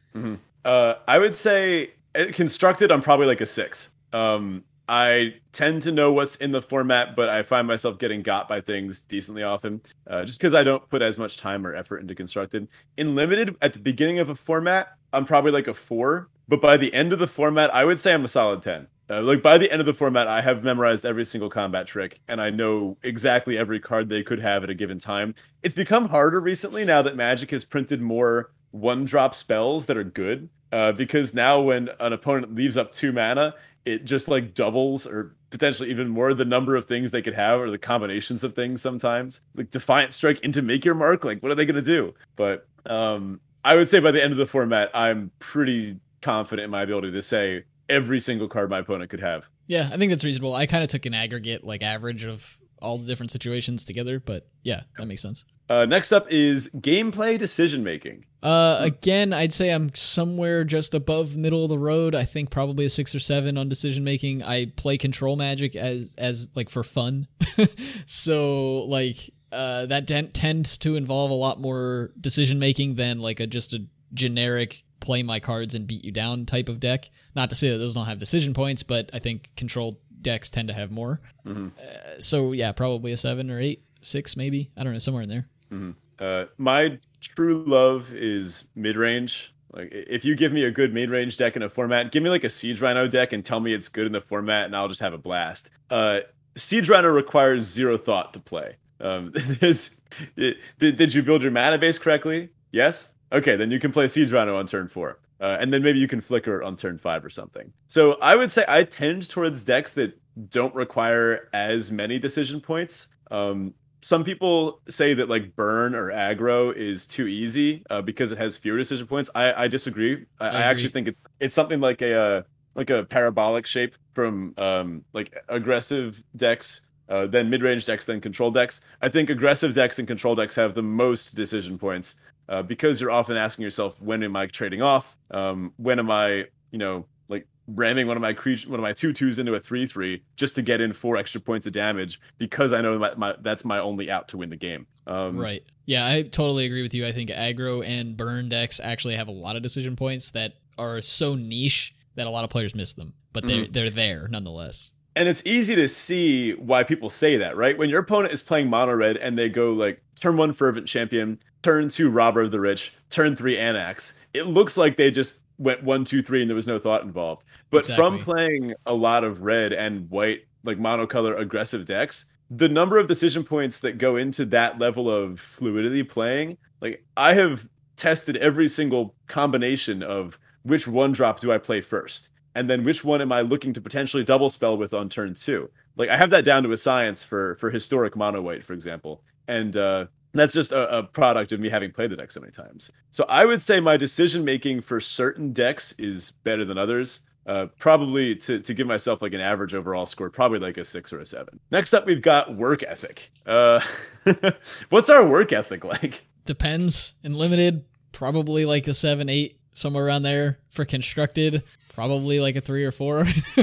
[0.65, 2.93] Uh, I would say uh, constructed.
[2.93, 3.89] I'm probably like a six.
[4.13, 4.63] Um,
[4.93, 8.61] I tend to know what's in the format, but I find myself getting got by
[8.61, 12.15] things decently often, uh, just because I don't put as much time or effort into
[12.15, 12.69] constructed.
[12.99, 16.77] In limited, at the beginning of a format, I'm probably like a four, but by
[16.77, 18.87] the end of the format, I would say I'm a solid ten.
[19.09, 22.21] Uh, like by the end of the format, I have memorized every single combat trick,
[22.29, 25.35] and I know exactly every card they could have at a given time.
[25.63, 30.51] It's become harder recently now that Magic has printed more one-drop spells that are good,
[30.71, 33.55] uh, because now when an opponent leaves up two mana,
[33.85, 37.61] it just like doubles or potentially even more the number of things they could have
[37.61, 39.41] or the combinations of things sometimes.
[39.55, 42.15] Like defiant strike into make your mark like what are they going to do?
[42.37, 46.71] But um i would say by the end of the format i'm pretty confident in
[46.71, 49.45] my ability to say every single card my opponent could have.
[49.67, 50.55] Yeah, I think that's reasonable.
[50.55, 54.49] I kind of took an aggregate like average of all the different situations together, but
[54.63, 55.45] yeah, that makes sense.
[55.71, 61.37] uh next up is gameplay decision making Uh, again, I'd say I'm somewhere just above
[61.37, 62.15] middle of the road.
[62.15, 64.43] I think probably a six or seven on decision making.
[64.43, 67.29] I play control magic as as like for fun,
[68.07, 73.39] so like uh, that ten- tends to involve a lot more decision making than like
[73.39, 77.11] a just a generic play my cards and beat you down type of deck.
[77.35, 80.69] Not to say that those don't have decision points, but I think control decks tend
[80.69, 81.21] to have more.
[81.47, 81.73] Mhm.
[81.79, 84.71] Uh, so yeah, probably a seven or eight, six maybe.
[84.77, 85.95] I don't know, somewhere in there.
[86.19, 89.53] Uh, my true love is mid range.
[89.73, 92.29] Like, if you give me a good mid range deck in a format, give me
[92.31, 94.89] like a Siege Rhino deck and tell me it's good in the format, and I'll
[94.89, 95.71] just have a blast.
[95.91, 96.21] Uh,
[96.57, 98.77] Siege Rhino requires zero thought to play.
[99.01, 99.97] Um, there's,
[100.37, 102.51] did, did you build your mana base correctly?
[102.71, 103.09] Yes.
[103.33, 105.19] Okay, then you can play Siege Rhino on turn four.
[105.43, 107.73] Uh, and then maybe you can flicker on turn five or something.
[107.89, 110.17] So I would say I tend towards decks that
[110.51, 113.09] don't require as many decision points.
[113.33, 118.39] Um, some people say that like burn or aggro is too easy uh, because it
[118.39, 119.31] has fewer decision points.
[119.35, 120.25] I, I disagree.
[120.39, 122.43] I, I I, actually think it's it's something like a uh,
[122.77, 128.21] like a parabolic shape from um, like aggressive decks, uh, then mid range decks, then
[128.21, 128.81] control decks.
[129.03, 132.15] I think aggressive decks and control decks have the most decision points
[132.49, 135.17] uh, because you're often asking yourself, when am I trading off?
[135.31, 138.93] Um, when am I, you know, like ramming one of my creatures, one of my
[138.93, 142.21] two twos into a three three just to get in four extra points of damage
[142.39, 144.87] because I know my, my that's my only out to win the game.
[145.07, 145.65] Um, Right.
[145.87, 147.07] Yeah, I totally agree with you.
[147.07, 151.01] I think aggro and burn decks actually have a lot of decision points that are
[151.01, 154.91] so niche that a lot of players miss them, but they're they're there nonetheless.
[155.15, 157.77] And it's easy to see why people say that, right?
[157.77, 161.39] When your opponent is playing mono red and they go like turn one fervent champion,
[161.63, 165.83] turn two robber of the rich, turn three annex it looks like they just went
[165.83, 167.45] one, two, three, and there was no thought involved.
[167.71, 172.99] But from playing a lot of red and white, like monocolor aggressive decks, the number
[172.99, 178.37] of decision points that go into that level of fluidity playing, like I have tested
[178.39, 183.21] every single combination of which one drop do I play first and then which one
[183.21, 185.71] am I looking to potentially double spell with on turn two?
[185.97, 189.23] Like I have that down to a science for for historic mono white, for example,
[189.49, 190.07] and uh,
[190.41, 192.91] that's just a, a product of me having played the deck so many times.
[193.11, 197.21] So I would say my decision making for certain decks is better than others.
[197.45, 201.13] Uh, probably to to give myself like an average overall score, probably like a six
[201.13, 201.59] or a seven.
[201.73, 203.31] Next up, we've got work ethic.
[203.45, 203.81] Uh,
[204.91, 206.25] what's our work ethic like?
[206.45, 207.15] Depends.
[207.25, 210.61] In limited, probably like a seven, eight, somewhere around there.
[210.69, 213.25] For constructed, probably like a three or four.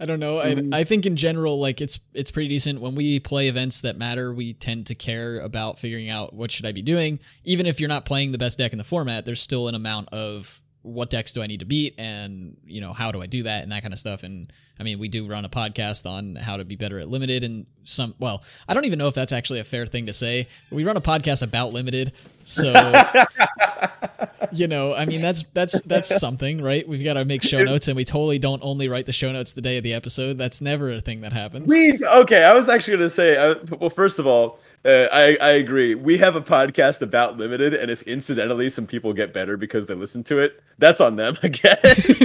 [0.00, 0.36] I don't know.
[0.36, 0.74] Mhm.
[0.74, 2.80] I, I think in general, like it's it's pretty decent.
[2.80, 6.66] When we play events that matter, we tend to care about figuring out what should
[6.66, 7.18] I be doing.
[7.44, 10.08] Even if you're not playing the best deck in the format, there's still an amount
[10.10, 13.44] of what decks do I need to beat, and you know how do I do
[13.44, 14.22] that, and that kind of stuff.
[14.22, 17.44] And I mean, we do run a podcast on how to be better at limited,
[17.44, 18.14] and some.
[18.18, 20.48] Well, I don't even know if that's actually a fair thing to say.
[20.70, 22.12] We run a podcast about limited,
[22.44, 22.72] so
[24.52, 26.86] you know, I mean, that's that's that's something, right?
[26.86, 29.52] We've got to make show notes, and we totally don't only write the show notes
[29.52, 30.34] the day of the episode.
[30.38, 31.68] That's never a thing that happens.
[31.68, 32.44] We okay.
[32.44, 33.36] I was actually going to say.
[33.36, 35.94] Uh, well, first of all, uh, I I agree.
[35.94, 39.94] We have a podcast about limited, and if incidentally some people get better because they
[39.94, 41.38] listen to it, that's on them.
[41.42, 42.20] I guess.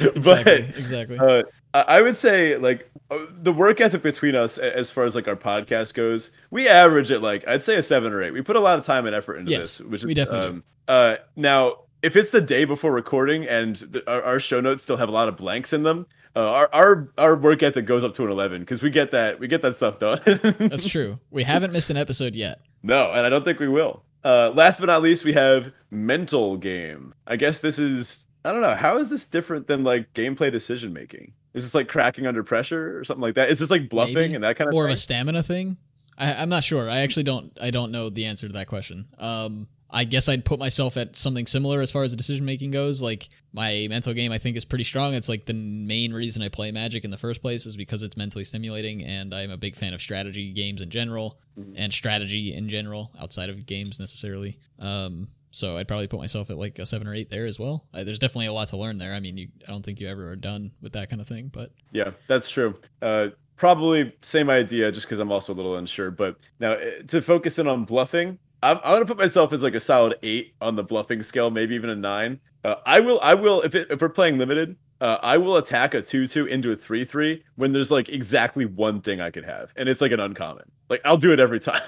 [0.00, 1.18] exactly, exactly.
[1.18, 1.42] Uh,
[1.74, 5.36] I would say like uh, the work ethic between us as far as like our
[5.36, 8.32] podcast goes, we average it like I'd say a seven or eight.
[8.32, 10.48] We put a lot of time and effort into yes, this, which we is, definitely
[10.48, 14.84] um, uh, now if it's the day before recording and the, our, our, show notes
[14.84, 16.06] still have a lot of blanks in them,
[16.38, 19.40] uh, our our our work ethic goes up to an eleven because we get that
[19.40, 20.20] we get that stuff done.
[20.58, 21.18] That's true.
[21.30, 22.60] We haven't missed an episode yet.
[22.84, 24.04] No, and I don't think we will.
[24.24, 27.12] Uh, last but not least, we have mental game.
[27.26, 30.92] I guess this is I don't know how is this different than like gameplay decision
[30.92, 31.32] making.
[31.54, 33.50] Is this like cracking under pressure or something like that?
[33.50, 34.34] Is this like bluffing Maybe.
[34.34, 34.90] and that kind of more thing?
[34.90, 35.76] of a stamina thing?
[36.16, 36.88] I, am not sure.
[36.88, 37.56] I actually don't.
[37.60, 39.06] I don't know the answer to that question.
[39.18, 42.72] Um, I guess I'd put myself at something similar as far as the decision making
[42.72, 43.00] goes.
[43.00, 45.14] Like my mental game, I think is pretty strong.
[45.14, 48.16] It's like the main reason I play Magic in the first place is because it's
[48.16, 51.72] mentally stimulating, and I'm a big fan of strategy games in general mm-hmm.
[51.76, 54.58] and strategy in general outside of games necessarily.
[54.78, 57.86] Um, so I'd probably put myself at like a seven or eight there as well.
[57.94, 59.14] Uh, there's definitely a lot to learn there.
[59.14, 61.50] I mean, you, I don't think you ever are done with that kind of thing,
[61.52, 62.74] but yeah, that's true.
[63.00, 66.10] Uh, probably same idea, just because I'm also a little unsure.
[66.10, 69.74] But now eh, to focus in on bluffing, I'm, I'm gonna put myself as like
[69.74, 72.40] a solid eight on the bluffing scale, maybe even a nine.
[72.64, 75.94] Uh, I will, I will, if it, if we're playing limited, uh, I will attack
[75.94, 79.44] a two two into a three three when there's like exactly one thing I could
[79.44, 80.64] have, and it's like an uncommon.
[80.90, 81.82] Like I'll do it every time,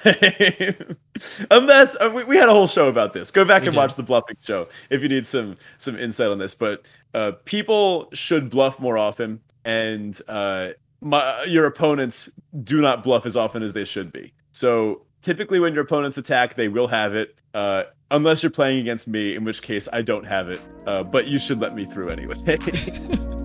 [1.50, 3.30] unless uh, we, we, had a whole show about this.
[3.30, 3.78] Go back we and did.
[3.78, 6.54] watch the bluffing show if you need some some insight on this.
[6.54, 10.70] But uh, people should bluff more often, and uh,
[11.00, 12.30] my your opponents
[12.62, 14.32] do not bluff as often as they should be.
[14.52, 17.36] So typically when your opponents attack, they will have it.
[17.54, 20.60] Uh, unless you're playing against me, in which case I don't have it.
[20.86, 22.34] Uh, but you should let me through anyway.